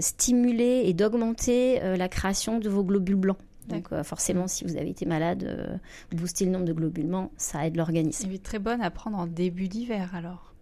stimuler 0.00 0.82
et 0.84 0.92
d'augmenter 0.92 1.80
la 1.96 2.08
création 2.08 2.58
de 2.58 2.68
vos 2.68 2.84
globules 2.84 3.16
blancs. 3.16 3.38
Donc 3.68 3.88
forcément, 4.02 4.46
si 4.48 4.64
vous 4.64 4.76
avez 4.76 4.90
été 4.90 5.06
malade, 5.06 5.80
booster 6.12 6.44
le 6.44 6.50
nombre 6.50 6.66
de 6.66 6.74
globules 6.74 7.06
blancs, 7.06 7.30
ça 7.38 7.66
aide 7.66 7.76
l'organisme. 7.76 8.26
Elle 8.28 8.34
est 8.34 8.42
très 8.42 8.58
bonne 8.58 8.82
à 8.82 8.90
prendre 8.90 9.16
en 9.16 9.26
début 9.26 9.68
d'hiver 9.68 10.14
alors. 10.14 10.52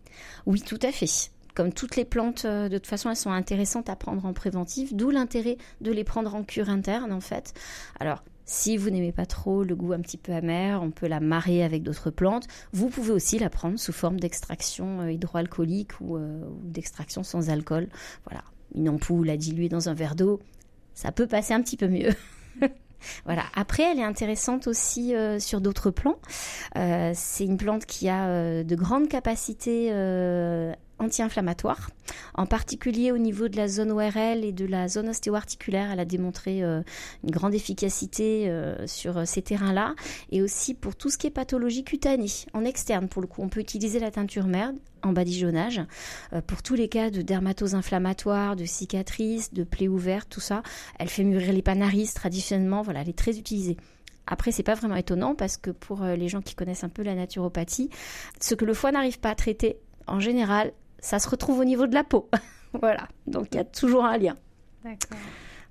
Oui, 0.46 0.60
tout 0.60 0.78
à 0.82 0.92
fait 0.92 1.30
comme 1.54 1.72
toutes 1.72 1.96
les 1.96 2.04
plantes, 2.04 2.44
euh, 2.44 2.68
de 2.68 2.78
toute 2.78 2.86
façon, 2.86 3.10
elles 3.10 3.16
sont 3.16 3.30
intéressantes 3.30 3.88
à 3.88 3.96
prendre 3.96 4.26
en 4.26 4.32
préventif, 4.32 4.92
d'où 4.92 5.10
l'intérêt 5.10 5.56
de 5.80 5.92
les 5.92 6.04
prendre 6.04 6.34
en 6.34 6.42
cure 6.42 6.68
interne, 6.68 7.12
en 7.12 7.20
fait. 7.20 7.54
Alors, 8.00 8.24
si 8.44 8.76
vous 8.76 8.90
n'aimez 8.90 9.12
pas 9.12 9.24
trop 9.24 9.62
le 9.62 9.74
goût 9.74 9.92
un 9.92 10.00
petit 10.00 10.18
peu 10.18 10.32
amer, 10.32 10.82
on 10.82 10.90
peut 10.90 11.06
la 11.06 11.20
marrer 11.20 11.62
avec 11.62 11.82
d'autres 11.82 12.10
plantes. 12.10 12.46
Vous 12.72 12.88
pouvez 12.88 13.12
aussi 13.12 13.38
la 13.38 13.48
prendre 13.48 13.78
sous 13.78 13.92
forme 13.92 14.20
d'extraction 14.20 15.00
euh, 15.00 15.12
hydroalcoolique 15.12 15.92
euh, 16.02 16.44
ou, 16.44 16.60
d'extraction 16.64 17.22
sans 17.22 17.48
alcool. 17.50 17.88
Voilà, 18.28 18.42
une 18.74 18.88
ampoule 18.88 19.30
à 19.30 19.36
diluer 19.36 19.68
dans 19.68 19.88
un 19.88 19.94
verre 19.94 20.16
d'eau, 20.16 20.40
ça 20.92 21.12
peut 21.12 21.26
passer 21.26 21.54
un 21.54 21.62
petit 21.62 21.76
peu 21.76 21.88
mieux. 21.88 22.10
Voilà. 23.26 23.42
Après, 23.54 23.82
elle 23.82 23.98
est 23.98 24.04
intéressante 24.04 24.66
aussi 24.66 25.12
sur 25.38 25.60
d'autres 25.60 25.90
plans. 25.90 26.16
c'est 26.74 27.44
une 27.44 27.58
plante 27.58 27.84
qui 27.84 28.08
a 28.08 28.64
de 28.64 28.74
grandes 28.74 29.08
capacités 29.08 29.90
anti-inflammatoire, 30.98 31.90
en 32.34 32.46
particulier 32.46 33.12
au 33.12 33.18
niveau 33.18 33.48
de 33.48 33.56
la 33.56 33.68
zone 33.68 33.90
ORL 33.90 34.44
et 34.44 34.52
de 34.52 34.64
la 34.64 34.88
zone 34.88 35.08
ostéo-articulaire. 35.08 35.90
Elle 35.92 36.00
a 36.00 36.04
démontré 36.04 36.62
euh, 36.62 36.82
une 37.22 37.30
grande 37.30 37.54
efficacité 37.54 38.48
euh, 38.48 38.86
sur 38.86 39.18
euh, 39.18 39.24
ces 39.24 39.42
terrains-là 39.42 39.94
et 40.30 40.42
aussi 40.42 40.74
pour 40.74 40.96
tout 40.96 41.10
ce 41.10 41.18
qui 41.18 41.26
est 41.26 41.30
pathologie 41.30 41.84
cutanée 41.84 42.30
en 42.52 42.64
externe. 42.64 43.08
Pour 43.08 43.22
le 43.22 43.28
coup, 43.28 43.42
on 43.42 43.48
peut 43.48 43.60
utiliser 43.60 43.98
la 43.98 44.10
teinture 44.10 44.46
merde 44.46 44.76
en 45.02 45.12
badigeonnage 45.12 45.82
pour 46.46 46.62
tous 46.62 46.74
les 46.74 46.88
cas 46.88 47.10
de 47.10 47.20
dermatose 47.20 47.74
inflammatoire, 47.74 48.56
de 48.56 48.64
cicatrices, 48.64 49.52
de 49.52 49.62
plaies 49.62 49.88
ouvertes, 49.88 50.30
tout 50.30 50.40
ça. 50.40 50.62
Elle 50.98 51.10
fait 51.10 51.24
mûrir 51.24 51.52
les 51.52 51.60
panaris 51.60 52.10
traditionnellement. 52.14 52.80
Voilà, 52.80 53.02
elle 53.02 53.10
est 53.10 53.18
très 53.18 53.38
utilisée. 53.38 53.76
Après, 54.26 54.50
c'est 54.50 54.62
pas 54.62 54.74
vraiment 54.74 54.96
étonnant 54.96 55.34
parce 55.34 55.58
que 55.58 55.70
pour 55.70 56.02
les 56.02 56.28
gens 56.30 56.40
qui 56.40 56.54
connaissent 56.54 56.84
un 56.84 56.88
peu 56.88 57.02
la 57.02 57.14
naturopathie, 57.14 57.90
ce 58.40 58.54
que 58.54 58.64
le 58.64 58.72
foie 58.72 58.92
n'arrive 58.92 59.20
pas 59.20 59.28
à 59.28 59.34
traiter, 59.34 59.76
en 60.06 60.20
général, 60.20 60.72
ça 61.04 61.18
se 61.18 61.28
retrouve 61.28 61.60
au 61.60 61.64
niveau 61.64 61.86
de 61.86 61.94
la 61.94 62.02
peau. 62.02 62.28
voilà, 62.80 63.08
donc 63.26 63.48
il 63.52 63.56
y 63.56 63.60
a 63.60 63.64
toujours 63.64 64.04
un 64.04 64.16
lien. 64.16 64.36
D'accord. 64.82 65.18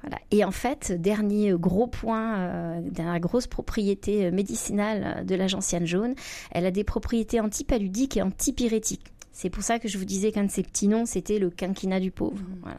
Voilà. 0.01 0.19
Et 0.31 0.43
en 0.43 0.51
fait, 0.51 0.91
dernier 0.91 1.53
gros 1.53 1.87
point, 1.87 2.37
euh, 2.37 2.81
dernière 2.83 3.19
grosse 3.19 3.47
propriété 3.47 4.25
euh, 4.25 4.31
médicinale 4.31 5.15
euh, 5.19 5.23
de 5.23 5.33
la 5.33 5.47
gentiane 5.47 5.85
jaune, 5.85 6.13
elle 6.51 6.65
a 6.65 6.71
des 6.71 6.83
propriétés 6.83 7.39
antipaludiques 7.39 8.17
et 8.17 8.21
antipyrétiques. 8.21 9.07
C'est 9.31 9.49
pour 9.49 9.63
ça 9.63 9.79
que 9.79 9.87
je 9.87 9.97
vous 9.97 10.05
disais 10.05 10.31
qu'un 10.31 10.43
de 10.43 10.51
ses 10.51 10.61
petits 10.61 10.87
noms, 10.87 11.05
c'était 11.05 11.39
le 11.39 11.49
quinquina 11.49 11.99
du 11.99 12.11
pauvre. 12.11 12.37
Mmh. 12.37 12.59
Voilà. 12.61 12.77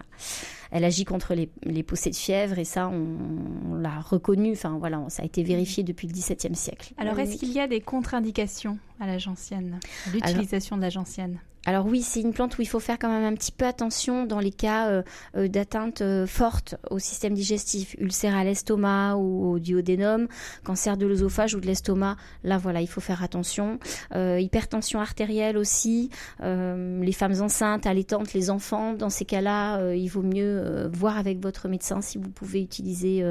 Elle 0.71 0.85
agit 0.85 1.05
contre 1.05 1.35
les, 1.35 1.83
poussées 1.83 2.11
de 2.11 2.17
fièvre 2.17 2.59
et 2.59 2.65
ça, 2.65 2.89
on, 2.89 3.75
l'a 3.75 4.01
reconnu. 4.01 4.53
Enfin 4.53 4.77
voilà, 4.79 5.03
ça 5.09 5.23
a 5.23 5.27
été 5.27 5.43
vérifié 5.43 5.83
depuis 5.83 6.07
le 6.07 6.13
XVIIe 6.13 6.55
siècle. 6.55 6.93
Alors, 6.99 7.19
est-ce 7.19 7.37
qu'il 7.37 7.53
y 7.53 7.59
a 7.59 7.67
des 7.67 7.81
contre-indications 7.81 8.79
à 9.01 9.07
la 9.07 9.19
gentiane, 9.19 9.81
l'utilisation 10.13 10.77
de 10.77 10.83
la 10.83 10.91
gentiane 10.91 11.39
alors 11.67 11.87
oui, 11.87 12.03
c'est 12.03 12.21
une 12.21 12.35
plante 12.35 12.59
où 12.59 12.63
il 12.63 12.69
faut 12.69 12.81
faire 12.81 12.99
quand 12.99 13.09
même 13.09 13.25
un 13.25 13.35
petit 13.35 13.53
peu 13.53 13.65
attention 13.65 14.27
dans 14.27 14.39
les 14.39 14.51
cas 14.51 14.89
euh, 14.89 15.03
euh, 15.37 15.49
d'atteinte 15.49 16.03
euh, 16.03 16.27
forte 16.27 16.75
au 16.91 16.99
système 16.99 17.33
digestif, 17.33 17.97
ulcère 17.99 18.37
à 18.37 18.45
l'estomac 18.45 19.17
ou 19.17 19.53
au 19.53 19.59
duodénum, 19.59 20.29
cancer 20.63 20.99
de 20.99 21.07
l'œsophage 21.07 21.55
ou 21.55 21.61
de 21.61 21.67
l'estomac. 21.67 22.17
Là, 22.43 22.59
voilà, 22.59 22.83
il 22.83 22.87
faut 22.87 23.01
faire 23.01 23.23
attention. 23.23 23.79
hypertension 24.15 25.01
artérielle 25.01 25.57
aussi, 25.57 26.11
les 26.41 27.13
femmes 27.13 27.41
enceintes, 27.41 27.87
allaitantes, 27.87 28.33
les 28.33 28.51
enfants. 28.51 28.93
Dans 28.93 29.11
ces 29.11 29.25
cas-là, 29.25 29.95
il 29.95 30.09
vaut 30.09 30.23
mieux 30.23 30.89
voir 30.93 31.17
avec 31.19 31.41
votre 31.41 31.69
médecin 31.69 32.01
si 32.01 32.19
vous 32.19 32.31
pouvez 32.31 32.61
utiliser 32.61 33.23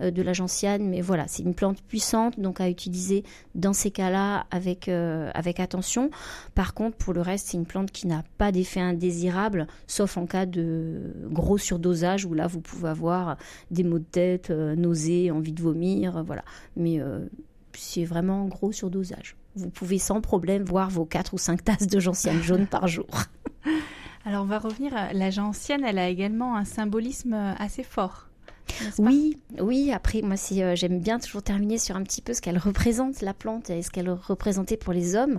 de 0.00 0.22
la 0.22 0.32
gentiane. 0.32 0.88
Mais 0.88 1.00
voilà, 1.00 1.26
c'est 1.28 1.42
une 1.42 1.54
plante 1.54 1.82
puissante, 1.82 2.38
donc 2.40 2.60
à 2.60 2.68
utiliser 2.68 3.24
dans 3.54 3.72
ces 3.72 3.90
cas-là 3.90 4.46
avec 4.50 4.88
avec 4.88 5.60
attention. 5.60 6.10
Par 6.54 6.74
contre, 6.74 6.96
pour 6.96 7.12
le 7.12 7.20
reste, 7.20 7.48
c'est 7.48 7.56
une 7.56 7.66
plante 7.66 7.81
qui 7.90 8.06
n'a 8.06 8.24
pas 8.38 8.52
d'effet 8.52 8.80
indésirable, 8.80 9.66
sauf 9.86 10.16
en 10.16 10.26
cas 10.26 10.46
de 10.46 11.12
gros 11.30 11.58
surdosage 11.58 12.24
où 12.24 12.34
là 12.34 12.46
vous 12.46 12.60
pouvez 12.60 12.88
avoir 12.88 13.36
des 13.70 13.84
maux 13.84 13.98
de 13.98 14.04
tête, 14.04 14.50
euh, 14.50 14.76
nausées, 14.76 15.30
envie 15.30 15.52
de 15.52 15.62
vomir, 15.62 16.18
euh, 16.18 16.22
voilà. 16.22 16.44
Mais 16.76 17.00
euh, 17.00 17.26
c'est 17.72 18.04
vraiment 18.04 18.46
gros 18.46 18.72
surdosage. 18.72 19.36
Vous 19.56 19.70
pouvez 19.70 19.98
sans 19.98 20.20
problème 20.20 20.64
voir 20.64 20.90
vos 20.90 21.04
4 21.04 21.34
ou 21.34 21.38
5 21.38 21.64
tasses 21.64 21.86
de 21.86 22.00
gentiane 22.00 22.42
jaune 22.42 22.66
par 22.66 22.86
jour. 22.88 23.08
Alors 24.24 24.44
on 24.44 24.46
va 24.46 24.58
revenir, 24.58 24.92
la 25.12 25.30
gentiane, 25.30 25.84
elle 25.84 25.98
a 25.98 26.08
également 26.08 26.56
un 26.56 26.64
symbolisme 26.64 27.34
assez 27.58 27.82
fort. 27.82 28.28
Oui, 28.98 29.38
oui. 29.60 29.92
Après, 29.92 30.22
moi, 30.22 30.36
euh, 30.52 30.76
j'aime 30.76 31.00
bien 31.00 31.18
toujours 31.18 31.42
terminer 31.42 31.78
sur 31.78 31.96
un 31.96 32.02
petit 32.02 32.22
peu 32.22 32.34
ce 32.34 32.40
qu'elle 32.40 32.58
représente, 32.58 33.20
la 33.20 33.34
plante, 33.34 33.70
et 33.70 33.82
ce 33.82 33.90
qu'elle 33.90 34.10
représentait 34.10 34.76
pour 34.76 34.92
les 34.92 35.16
hommes. 35.16 35.38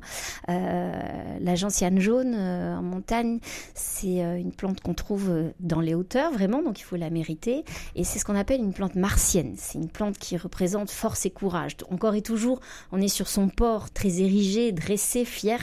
Euh, 0.50 0.92
la 1.40 1.56
gentiane 1.56 2.00
jaune 2.00 2.34
euh, 2.36 2.76
en 2.76 2.82
montagne, 2.82 3.40
c'est 3.74 4.18
une 4.18 4.52
plante 4.52 4.82
qu'on 4.82 4.94
trouve 4.94 5.32
dans 5.60 5.82
les 5.82 5.96
hauteurs, 5.96 6.32
vraiment, 6.32 6.62
donc 6.62 6.80
il 6.80 6.84
faut 6.84 6.96
la 6.96 7.10
mériter. 7.10 7.64
Et 7.96 8.04
c'est 8.04 8.20
ce 8.20 8.26
qu'on 8.26 8.36
appelle 8.36 8.62
une 8.62 8.74
plante 8.74 8.96
martienne. 8.96 9.56
C'est 9.58 9.78
une 9.78 9.90
plante 9.90 10.18
qui 10.18 10.38
représente 10.38 10.92
force 10.92 11.26
et 11.26 11.32
courage. 11.32 11.76
Encore 11.90 12.16
et 12.16 12.22
toujours, 12.22 12.60
on 12.92 13.02
est 13.02 13.08
sur 13.08 13.28
son 13.28 13.50
port, 13.50 13.92
très 13.92 14.20
érigé, 14.22 14.72
dressé, 14.72 15.26
fier. 15.26 15.60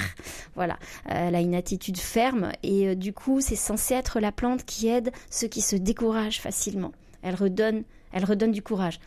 Voilà, 0.54 0.78
elle 1.06 1.35
a 1.35 1.40
une 1.40 1.54
attitude 1.54 1.98
ferme, 1.98 2.52
et 2.62 2.96
du 2.96 3.12
coup, 3.12 3.40
c'est 3.40 3.56
censé 3.56 3.94
être 3.94 4.20
la 4.20 4.33
plante 4.33 4.64
qui 4.64 4.88
aide 4.88 5.11
ceux 5.30 5.48
qui 5.48 5.61
se 5.61 5.76
découragent 5.76 6.40
facilement 6.40 6.92
elle 7.22 7.35
redonne, 7.35 7.85
elle 8.12 8.24
redonne 8.24 8.52
du 8.52 8.62
courage. 8.62 9.00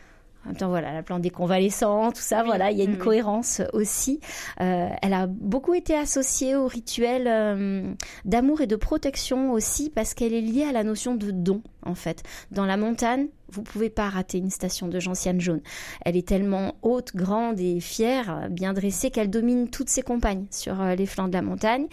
En 0.44 0.48
même 0.48 0.56
temps, 0.58 0.68
voilà, 0.68 0.92
la 0.92 1.02
plante 1.02 1.22
des 1.22 1.30
convalescents, 1.30 2.12
tout 2.12 2.20
ça, 2.20 2.42
voilà, 2.42 2.70
il 2.70 2.76
y 2.76 2.82
a 2.82 2.84
une 2.84 2.98
cohérence 2.98 3.62
aussi. 3.72 4.20
Euh, 4.60 4.88
elle 5.00 5.14
a 5.14 5.26
beaucoup 5.26 5.72
été 5.72 5.94
associée 5.96 6.54
au 6.54 6.66
rituel 6.66 7.26
euh, 7.26 7.94
d'amour 8.26 8.60
et 8.60 8.66
de 8.66 8.76
protection 8.76 9.52
aussi, 9.52 9.88
parce 9.88 10.12
qu'elle 10.12 10.34
est 10.34 10.42
liée 10.42 10.64
à 10.64 10.72
la 10.72 10.84
notion 10.84 11.14
de 11.14 11.30
don, 11.30 11.62
en 11.82 11.94
fait. 11.94 12.24
Dans 12.50 12.66
la 12.66 12.76
montagne, 12.76 13.28
vous 13.48 13.62
pouvez 13.62 13.88
pas 13.88 14.10
rater 14.10 14.36
une 14.36 14.50
station 14.50 14.86
de 14.86 15.00
gentiane 15.00 15.40
jaune. 15.40 15.62
Elle 16.04 16.16
est 16.16 16.28
tellement 16.28 16.74
haute, 16.82 17.16
grande 17.16 17.58
et 17.58 17.80
fière, 17.80 18.48
bien 18.50 18.74
dressée, 18.74 19.10
qu'elle 19.10 19.30
domine 19.30 19.70
toutes 19.70 19.88
ses 19.88 20.02
compagnes 20.02 20.44
sur 20.50 20.82
euh, 20.82 20.94
les 20.94 21.06
flancs 21.06 21.28
de 21.28 21.32
la 21.32 21.42
montagne. 21.42 21.86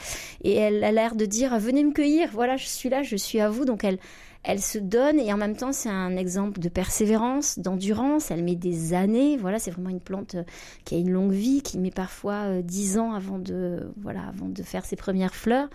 Et 0.44 0.56
elle 0.56 0.84
a 0.84 0.92
l'air 0.92 1.16
de 1.16 1.26
dire, 1.26 1.58
venez 1.58 1.86
me 1.86 1.94
cueillir, 1.94 2.30
voilà, 2.34 2.58
je 2.58 2.66
suis 2.66 2.90
là, 2.90 3.02
je 3.02 3.16
suis 3.16 3.40
à 3.40 3.50
vous. 3.50 3.64
Donc 3.64 3.86
elle, 3.86 4.00
elle 4.44 4.62
se 4.62 4.80
donne 4.80 5.20
et 5.20 5.32
en 5.32 5.38
même 5.38 5.56
temps 5.56 5.72
c'est 5.72 5.90
un 5.90 6.18
exemple 6.18 6.60
de 6.60 6.70
persévérance, 6.70 7.60
d'endurance. 7.60 8.32
Elle 8.32 8.44
met 8.44 8.56
des 8.56 8.94
années. 8.94 9.38
Voilà, 9.38 9.60
c'est 9.60 9.72
vraiment 9.72 9.90
une 9.90 10.02
plante 10.02 10.36
euh, 10.36 10.44
qui 10.86 10.96
a 10.96 10.98
une 10.98 11.12
longue 11.12 11.32
vie, 11.32 11.62
qui 11.62 11.78
met 11.78 11.92
parfois 11.92 12.46
euh, 12.48 12.62
dix 12.62 12.98
ans 12.98 13.14
avant 13.14 13.40
de 13.40 13.92
voilà 14.02 14.22
avant 14.28 14.48
de 14.48 14.64
faire 14.64 14.86
ses 14.86 14.96
premières 14.96 15.36
fleurs. 15.36 15.70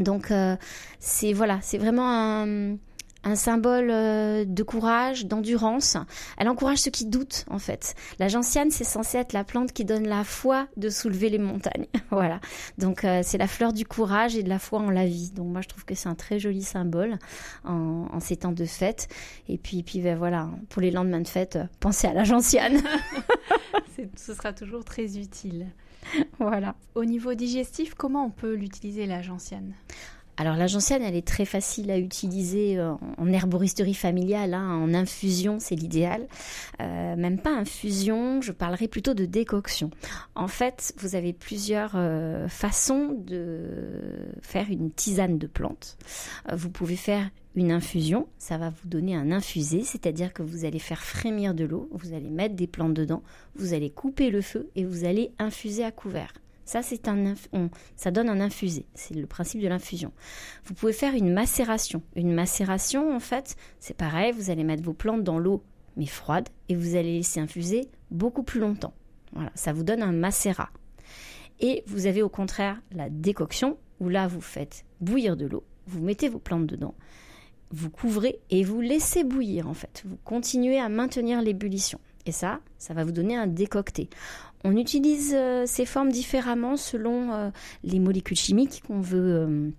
Donc 0.00 0.30
euh, 0.30 0.56
c'est 0.98 1.32
voilà, 1.32 1.58
c'est 1.62 1.78
vraiment 1.78 2.08
un 2.10 2.76
un 3.24 3.36
symbole 3.36 3.90
euh, 3.90 4.44
de 4.44 4.62
courage, 4.62 5.26
d'endurance. 5.26 5.96
Elle 6.36 6.48
encourage 6.48 6.78
ceux 6.78 6.90
qui 6.90 7.06
doutent, 7.06 7.44
en 7.50 7.58
fait. 7.58 7.94
La 8.18 8.28
gentiane, 8.28 8.70
c'est 8.70 8.84
censé 8.84 9.18
être 9.18 9.32
la 9.32 9.44
plante 9.44 9.72
qui 9.72 9.84
donne 9.84 10.06
la 10.06 10.24
foi 10.24 10.68
de 10.76 10.90
soulever 10.90 11.30
les 11.30 11.38
montagnes. 11.38 11.86
voilà. 12.10 12.40
Donc, 12.78 13.04
euh, 13.04 13.20
c'est 13.22 13.38
la 13.38 13.46
fleur 13.46 13.72
du 13.72 13.86
courage 13.86 14.36
et 14.36 14.42
de 14.42 14.48
la 14.48 14.58
foi 14.58 14.80
en 14.80 14.90
la 14.90 15.06
vie. 15.06 15.30
Donc, 15.30 15.48
moi, 15.48 15.62
je 15.62 15.68
trouve 15.68 15.84
que 15.84 15.94
c'est 15.94 16.08
un 16.08 16.14
très 16.14 16.38
joli 16.38 16.62
symbole 16.62 17.18
en, 17.64 18.20
ces 18.20 18.36
temps 18.36 18.52
de 18.52 18.64
fête. 18.64 19.08
Et 19.48 19.58
puis, 19.58 19.82
puis 19.82 20.00
ben, 20.00 20.16
voilà, 20.16 20.48
pour 20.68 20.82
les 20.82 20.90
lendemains 20.90 21.20
de 21.20 21.28
fête, 21.28 21.56
euh, 21.56 21.64
pensez 21.80 22.06
à 22.06 22.12
la 22.12 22.24
gentiane. 22.24 22.82
Ce 24.16 24.34
sera 24.34 24.52
toujours 24.52 24.84
très 24.84 25.18
utile. 25.18 25.66
voilà. 26.38 26.74
Au 26.94 27.04
niveau 27.04 27.34
digestif, 27.34 27.94
comment 27.94 28.26
on 28.26 28.30
peut 28.30 28.54
l'utiliser, 28.54 29.06
la 29.06 29.22
gentiane? 29.22 29.72
Alors 30.36 30.56
la 30.56 30.66
gentiane, 30.66 31.02
elle 31.02 31.14
est 31.14 31.26
très 31.26 31.44
facile 31.44 31.90
à 31.90 31.98
utiliser 31.98 32.76
euh, 32.78 32.94
en 33.18 33.32
herboristerie 33.32 33.94
familiale, 33.94 34.54
hein, 34.54 34.68
en 34.68 34.92
infusion, 34.92 35.58
c'est 35.60 35.76
l'idéal. 35.76 36.26
Euh, 36.80 37.14
même 37.16 37.38
pas 37.38 37.54
infusion, 37.56 38.40
je 38.40 38.50
parlerai 38.50 38.88
plutôt 38.88 39.14
de 39.14 39.26
décoction. 39.26 39.90
En 40.34 40.48
fait, 40.48 40.92
vous 40.98 41.14
avez 41.14 41.32
plusieurs 41.32 41.92
euh, 41.94 42.48
façons 42.48 43.16
de 43.16 43.62
faire 44.42 44.66
une 44.70 44.90
tisane 44.90 45.38
de 45.38 45.46
plantes. 45.46 45.96
vous 46.52 46.70
pouvez 46.70 46.96
faire 46.96 47.30
une 47.54 47.70
infusion, 47.70 48.26
ça 48.38 48.58
va 48.58 48.70
vous 48.70 48.88
donner 48.88 49.14
un 49.14 49.30
infusé, 49.30 49.82
c'est-à-dire 49.82 50.32
que 50.32 50.42
vous 50.42 50.64
allez 50.64 50.80
faire 50.80 51.02
frémir 51.02 51.54
de 51.54 51.64
l'eau, 51.64 51.88
vous 51.92 52.12
allez 52.12 52.30
mettre 52.30 52.56
des 52.56 52.66
plantes 52.66 52.94
dedans, 52.94 53.22
vous 53.54 53.74
allez 53.74 53.90
couper 53.90 54.30
le 54.30 54.40
feu 54.40 54.70
et 54.74 54.84
vous 54.84 55.04
allez 55.04 55.30
infuser 55.38 55.84
à 55.84 55.92
couvert. 55.92 56.32
Ça, 56.64 56.82
c'est 56.82 57.08
un, 57.08 57.34
ça 57.96 58.10
donne 58.10 58.28
un 58.28 58.40
infusé. 58.40 58.86
C'est 58.94 59.14
le 59.14 59.26
principe 59.26 59.60
de 59.60 59.68
l'infusion. 59.68 60.12
Vous 60.64 60.74
pouvez 60.74 60.92
faire 60.92 61.14
une 61.14 61.32
macération. 61.32 62.02
Une 62.16 62.32
macération, 62.32 63.14
en 63.14 63.20
fait, 63.20 63.56
c'est 63.80 63.96
pareil. 63.96 64.32
Vous 64.32 64.50
allez 64.50 64.64
mettre 64.64 64.82
vos 64.82 64.94
plantes 64.94 65.24
dans 65.24 65.38
l'eau, 65.38 65.62
mais 65.96 66.06
froide, 66.06 66.48
et 66.68 66.74
vous 66.74 66.96
allez 66.96 67.16
laisser 67.16 67.40
infuser 67.40 67.88
beaucoup 68.10 68.42
plus 68.42 68.60
longtemps. 68.60 68.94
Voilà, 69.32 69.50
ça 69.54 69.72
vous 69.72 69.84
donne 69.84 70.02
un 70.02 70.12
macérat. 70.12 70.70
Et 71.60 71.84
vous 71.86 72.06
avez 72.06 72.22
au 72.22 72.28
contraire 72.28 72.80
la 72.92 73.10
décoction, 73.10 73.78
où 74.00 74.08
là, 74.08 74.26
vous 74.26 74.40
faites 74.40 74.84
bouillir 75.00 75.36
de 75.36 75.46
l'eau, 75.46 75.64
vous 75.86 76.00
mettez 76.00 76.28
vos 76.28 76.38
plantes 76.38 76.66
dedans, 76.66 76.94
vous 77.70 77.90
couvrez 77.90 78.40
et 78.50 78.64
vous 78.64 78.80
laissez 78.80 79.24
bouillir, 79.24 79.68
en 79.68 79.74
fait. 79.74 80.02
Vous 80.06 80.18
continuez 80.24 80.78
à 80.78 80.88
maintenir 80.88 81.42
l'ébullition. 81.42 82.00
Et 82.26 82.32
ça, 82.32 82.60
ça 82.78 82.94
va 82.94 83.04
vous 83.04 83.12
donner 83.12 83.36
un 83.36 83.46
décocté. 83.46 84.08
On 84.64 84.76
utilise 84.76 85.34
euh, 85.34 85.64
ces 85.66 85.84
formes 85.84 86.10
différemment 86.10 86.76
selon 86.76 87.32
euh, 87.32 87.50
les 87.82 88.00
molécules 88.00 88.36
chimiques 88.36 88.82
qu'on 88.86 89.00
veut 89.00 89.72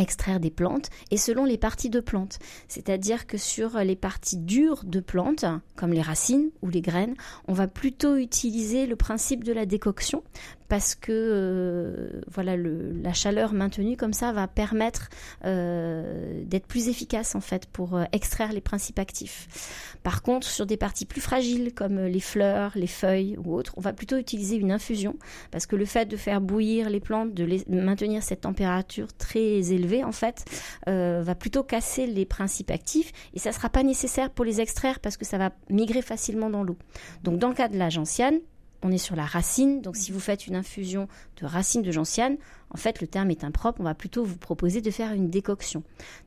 extraire 0.00 0.40
des 0.40 0.50
plantes 0.50 0.90
et 1.10 1.16
selon 1.16 1.44
les 1.44 1.58
parties 1.58 1.90
de 1.90 2.00
plantes. 2.00 2.38
C'est-à-dire 2.68 3.26
que 3.26 3.38
sur 3.38 3.78
les 3.78 3.96
parties 3.96 4.38
dures 4.38 4.84
de 4.84 5.00
plantes, 5.00 5.44
comme 5.76 5.92
les 5.92 6.02
racines 6.02 6.50
ou 6.62 6.68
les 6.68 6.80
graines, 6.80 7.14
on 7.48 7.52
va 7.52 7.68
plutôt 7.68 8.16
utiliser 8.16 8.86
le 8.86 8.96
principe 8.96 9.44
de 9.44 9.52
la 9.52 9.66
décoction 9.66 10.22
parce 10.70 10.94
que 10.94 11.10
euh, 11.10 12.22
voilà 12.28 12.56
la 12.56 13.12
chaleur 13.12 13.52
maintenue 13.52 13.96
comme 13.96 14.12
ça 14.12 14.32
va 14.32 14.46
permettre 14.46 15.10
euh, 15.44 16.42
d'être 16.46 16.66
plus 16.66 16.88
efficace 16.88 17.34
en 17.34 17.40
fait 17.40 17.66
pour 17.66 17.96
euh, 17.96 18.04
extraire 18.12 18.52
les 18.52 18.60
principes 18.60 19.00
actifs. 19.00 19.96
Par 20.04 20.22
contre, 20.22 20.46
sur 20.46 20.66
des 20.66 20.76
parties 20.76 21.06
plus 21.06 21.20
fragiles 21.20 21.74
comme 21.74 21.98
les 22.00 22.20
fleurs, 22.20 22.70
les 22.76 22.86
feuilles 22.86 23.36
ou 23.44 23.52
autres, 23.52 23.74
on 23.76 23.80
va 23.80 23.92
plutôt 23.92 24.16
utiliser 24.16 24.56
une 24.56 24.70
infusion 24.70 25.16
parce 25.50 25.66
que 25.66 25.74
le 25.74 25.84
fait 25.84 26.06
de 26.06 26.16
faire 26.16 26.40
bouillir 26.40 26.88
les 26.88 27.00
plantes, 27.00 27.34
de, 27.34 27.46
maintenir 27.68 28.22
cette 28.22 28.42
température 28.42 29.12
très 29.12 29.72
élevée 29.72 29.89
en 30.04 30.12
fait, 30.12 30.44
va 30.86 31.34
plutôt 31.34 31.62
casser 31.62 32.06
les 32.06 32.24
principes 32.24 32.70
actifs 32.70 33.12
et 33.34 33.38
ça 33.38 33.52
sera 33.52 33.68
pas 33.68 33.82
nécessaire 33.82 34.30
pour 34.30 34.44
les 34.44 34.60
extraire 34.60 35.00
parce 35.00 35.16
que 35.16 35.24
ça 35.24 35.38
va 35.38 35.52
migrer 35.68 36.02
facilement 36.02 36.50
dans 36.50 36.62
l'eau. 36.62 36.76
Donc 37.22 37.38
dans 37.38 37.48
le 37.48 37.54
cas 37.54 37.68
de 37.68 37.76
la 37.76 37.90
gentiane, 37.90 38.38
on 38.82 38.90
est 38.90 38.98
sur 38.98 39.14
la 39.14 39.26
racine. 39.26 39.82
Donc 39.82 39.96
si 39.96 40.10
vous 40.10 40.20
faites 40.20 40.46
une 40.46 40.56
infusion 40.56 41.06
de 41.40 41.46
racine 41.46 41.82
de 41.82 41.92
gentiane, 41.92 42.38
en 42.70 42.78
fait 42.78 43.00
le 43.00 43.06
terme 43.06 43.30
est 43.30 43.44
impropre, 43.44 43.80
on 43.80 43.84
va 43.84 43.94
plutôt 43.94 44.24
vous 44.24 44.38
proposer 44.38 44.80
de 44.80 44.90
faire 44.90 45.12
une 45.12 45.28
décoction. 45.28 45.82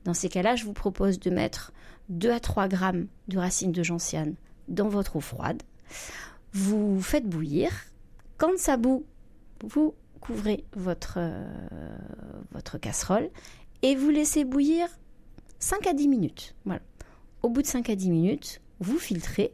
Dans 0.06 0.13
ces 0.13 0.30
cas-là, 0.30 0.56
je 0.56 0.65
vous 0.65 0.73
propose 0.73 1.19
de 1.19 1.30
mettre 1.32 1.73
2 2.10 2.32
à 2.32 2.39
3 2.39 2.67
grammes 2.67 3.08
de 3.28 3.39
racine 3.39 3.71
de 3.71 3.82
gentiane 3.82 4.36
dans 4.67 4.88
votre 4.88 5.15
eau 5.15 5.19
froide. 5.19 5.63
Vous 6.52 7.02
faites 7.02 7.28
bouillir. 7.28 7.71
Quand 8.38 8.58
ça 8.58 8.78
bout, 8.78 9.06
vous 9.63 9.95
couvrez 10.24 10.64
votre, 10.74 11.16
euh, 11.18 11.46
votre 12.54 12.78
casserole 12.78 13.30
et 13.82 13.96
vous 13.96 14.10
laissez 14.10 14.46
bouillir 14.46 14.88
5 15.60 15.86
à 15.86 15.94
10 15.94 16.08
minutes. 16.08 16.56
Au 17.42 17.50
bout 17.50 17.62
de 17.62 17.68
5 17.68 17.90
à 17.90 17.96
10 17.96 18.10
minutes, 18.10 18.62
vous 18.80 18.98
filtrez 18.98 19.54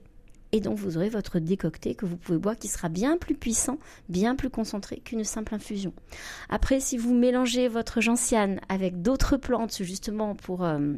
et 0.52 0.60
donc 0.60 0.78
vous 0.78 0.98
aurez 0.98 1.10
votre 1.10 1.40
décocté 1.40 1.96
que 1.96 2.06
vous 2.06 2.18
pouvez 2.18 2.38
boire 2.38 2.56
qui 2.56 2.68
sera 2.68 2.88
bien 2.88 3.18
plus 3.18 3.34
puissant, 3.34 3.80
bien 4.10 4.36
plus 4.36 4.52
concentré 4.52 4.98
qu'une 4.98 5.24
simple 5.24 5.56
infusion. 5.56 5.92
Après, 6.50 6.80
si 6.80 6.98
vous 6.98 7.16
mélangez 7.16 7.68
votre 7.68 8.00
gentiane 8.00 8.60
avec 8.70 9.02
d'autres 9.02 9.38
plantes 9.38 9.82
justement 9.82 10.36
pour 10.36 10.64
euh, 10.64 10.94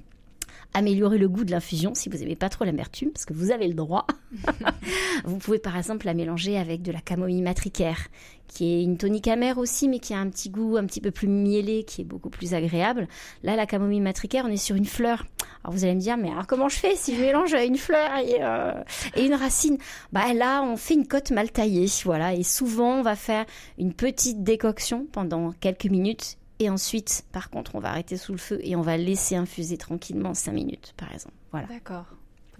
améliorer 0.73 1.17
le 1.17 1.27
goût 1.27 1.43
de 1.43 1.51
l'infusion 1.51 1.93
si 1.93 2.09
vous 2.09 2.17
n'aimez 2.17 2.35
pas 2.35 2.49
trop 2.49 2.65
l'amertume, 2.65 3.11
parce 3.11 3.25
que 3.25 3.33
vous 3.33 3.51
avez 3.51 3.67
le 3.67 3.73
droit. 3.73 4.07
vous 5.25 5.37
pouvez 5.37 5.59
par 5.59 5.77
exemple 5.77 6.05
la 6.05 6.13
mélanger 6.13 6.57
avec 6.57 6.81
de 6.81 6.91
la 6.91 7.01
camomille 7.01 7.41
matricaire, 7.41 8.07
qui 8.47 8.73
est 8.73 8.83
une 8.83 8.97
tonique 8.97 9.27
amère 9.27 9.57
aussi, 9.57 9.87
mais 9.87 9.99
qui 9.99 10.13
a 10.13 10.19
un 10.19 10.29
petit 10.29 10.49
goût 10.49 10.77
un 10.77 10.85
petit 10.85 11.01
peu 11.01 11.11
plus 11.11 11.27
mielé, 11.27 11.83
qui 11.83 12.01
est 12.01 12.05
beaucoup 12.05 12.29
plus 12.29 12.53
agréable. 12.53 13.07
Là, 13.43 13.55
la 13.55 13.65
camomille 13.65 14.01
matricaire, 14.01 14.45
on 14.47 14.51
est 14.51 14.57
sur 14.57 14.75
une 14.75 14.85
fleur. 14.85 15.25
Alors 15.63 15.73
vous 15.73 15.83
allez 15.83 15.95
me 15.95 15.99
dire, 15.99 16.17
mais 16.17 16.31
alors 16.31 16.47
comment 16.47 16.69
je 16.69 16.77
fais 16.77 16.95
si 16.95 17.15
je 17.15 17.21
mélange 17.21 17.53
une 17.53 17.77
fleur 17.77 18.17
et, 18.17 18.37
euh, 18.41 18.73
et 19.15 19.25
une 19.25 19.35
racine? 19.35 19.77
Bah 20.11 20.33
là, 20.33 20.63
on 20.63 20.75
fait 20.75 20.95
une 20.95 21.07
cote 21.07 21.31
mal 21.31 21.51
taillée, 21.51 21.87
voilà. 22.03 22.33
Et 22.33 22.43
souvent, 22.43 22.99
on 22.99 23.01
va 23.01 23.15
faire 23.15 23.45
une 23.77 23.93
petite 23.93 24.43
décoction 24.43 25.07
pendant 25.11 25.51
quelques 25.59 25.85
minutes 25.85 26.37
et 26.61 26.69
ensuite, 26.69 27.25
par 27.31 27.49
contre, 27.49 27.73
on 27.73 27.79
va 27.79 27.89
arrêter 27.89 28.17
sous 28.17 28.33
le 28.33 28.37
feu 28.37 28.59
et 28.61 28.75
on 28.75 28.81
va 28.81 28.95
laisser 28.95 29.35
infuser 29.35 29.77
tranquillement 29.77 30.35
5 30.35 30.51
minutes, 30.51 30.93
par 30.95 31.11
exemple. 31.11 31.33
Voilà. 31.51 31.65
D'accord. 31.65 32.05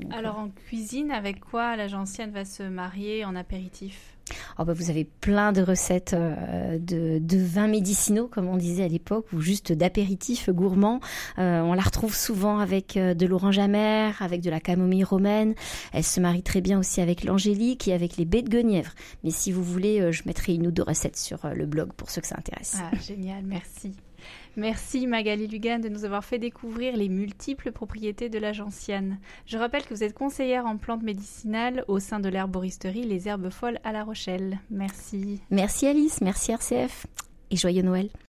Alors 0.10 0.38
en 0.40 0.50
cuisine, 0.50 1.12
avec 1.12 1.40
quoi 1.40 1.76
la 1.76 1.88
gentiane 1.88 2.32
va 2.32 2.46
se 2.46 2.64
marier 2.64 3.26
en 3.26 3.36
apéritif? 3.36 4.12
Oh 4.60 4.66
bah 4.66 4.74
Vous 4.74 4.90
avez 4.90 5.04
plein 5.04 5.52
de 5.52 5.62
recettes 5.62 6.14
euh, 6.14 6.78
de, 6.80 7.38
vins 7.38 7.68
médicinaux, 7.68 8.28
comme 8.28 8.48
on 8.48 8.58
disait 8.58 8.84
à 8.84 8.88
l'époque, 8.88 9.26
ou 9.34 9.42
juste 9.42 9.72
d'apéritifs 9.72 10.50
gourmands. 10.50 11.00
Euh, 11.40 11.62
on 11.62 11.74
la 11.74 11.82
retrouve 11.82 12.16
souvent 12.16 12.60
avec 12.60 12.98
euh, 12.98 13.14
de 13.14 13.26
l'orange 13.26 13.60
amère, 13.60 14.22
avec 14.22 14.42
de 14.42 14.50
la 14.50 14.60
camomille 14.60 15.04
romaine. 15.04 15.56
Elle 15.94 16.04
se 16.04 16.20
marie 16.20 16.44
très 16.44 16.62
bien 16.62 16.80
aussi 16.80 17.02
avec 17.02 17.24
l'angélique 17.24 17.88
et 17.88 17.94
avec 17.94 18.18
les 18.18 18.26
baies 18.26 18.44
de 18.44 18.50
guenièvre. 18.50 18.92
Mais 19.24 19.32
si 19.32 19.52
vous 19.52 19.64
voulez, 19.64 20.12
je 20.12 20.24
mettrai 20.26 20.54
une 20.56 20.68
ou 20.68 20.72
deux 20.72 20.84
recettes 20.84 21.18
sur 21.18 21.40
le 21.54 21.66
blog 21.66 21.92
pour 21.94 22.10
ceux 22.10 22.22
que 22.22 22.28
ça 22.28 22.36
intéresse. 22.38 22.78
Ah, 22.80 22.96
génial, 22.98 23.44
merci. 23.46 23.94
Merci 24.58 25.08
Magali 25.08 25.48
Lugan 25.48 25.80
de 25.80 25.90
nous 25.90 26.06
avoir 26.06 26.26
fait 26.26 26.40
découvrir 26.40 26.96
les 26.96 27.10
multiples 27.10 27.72
propriétés 27.72 28.30
de 28.30 28.40
la 28.40 28.54
gentiane. 28.54 29.18
Je 29.46 29.58
rappelle 29.58 29.84
que 29.84 29.94
vous 29.94 30.04
êtes 30.04 30.14
conseillère 30.14 30.66
en 30.66 30.78
plantes 30.78 31.04
médicinales 31.04 31.86
au 31.88 32.00
sein 32.00 32.20
de 32.20 32.30
l'herboristerie 32.30 33.04
Les 33.04 33.28
Herbes 33.28 33.50
Folles 33.50 33.80
à 33.84 33.92
La 33.92 34.04
Rochelle. 34.04 34.60
Merci. 34.70 35.42
Merci 35.50 35.88
Alice, 35.88 36.22
merci 36.22 36.52
RCF 36.52 37.08
et 37.50 37.56
joyeux 37.56 37.84
Noël. 37.84 38.10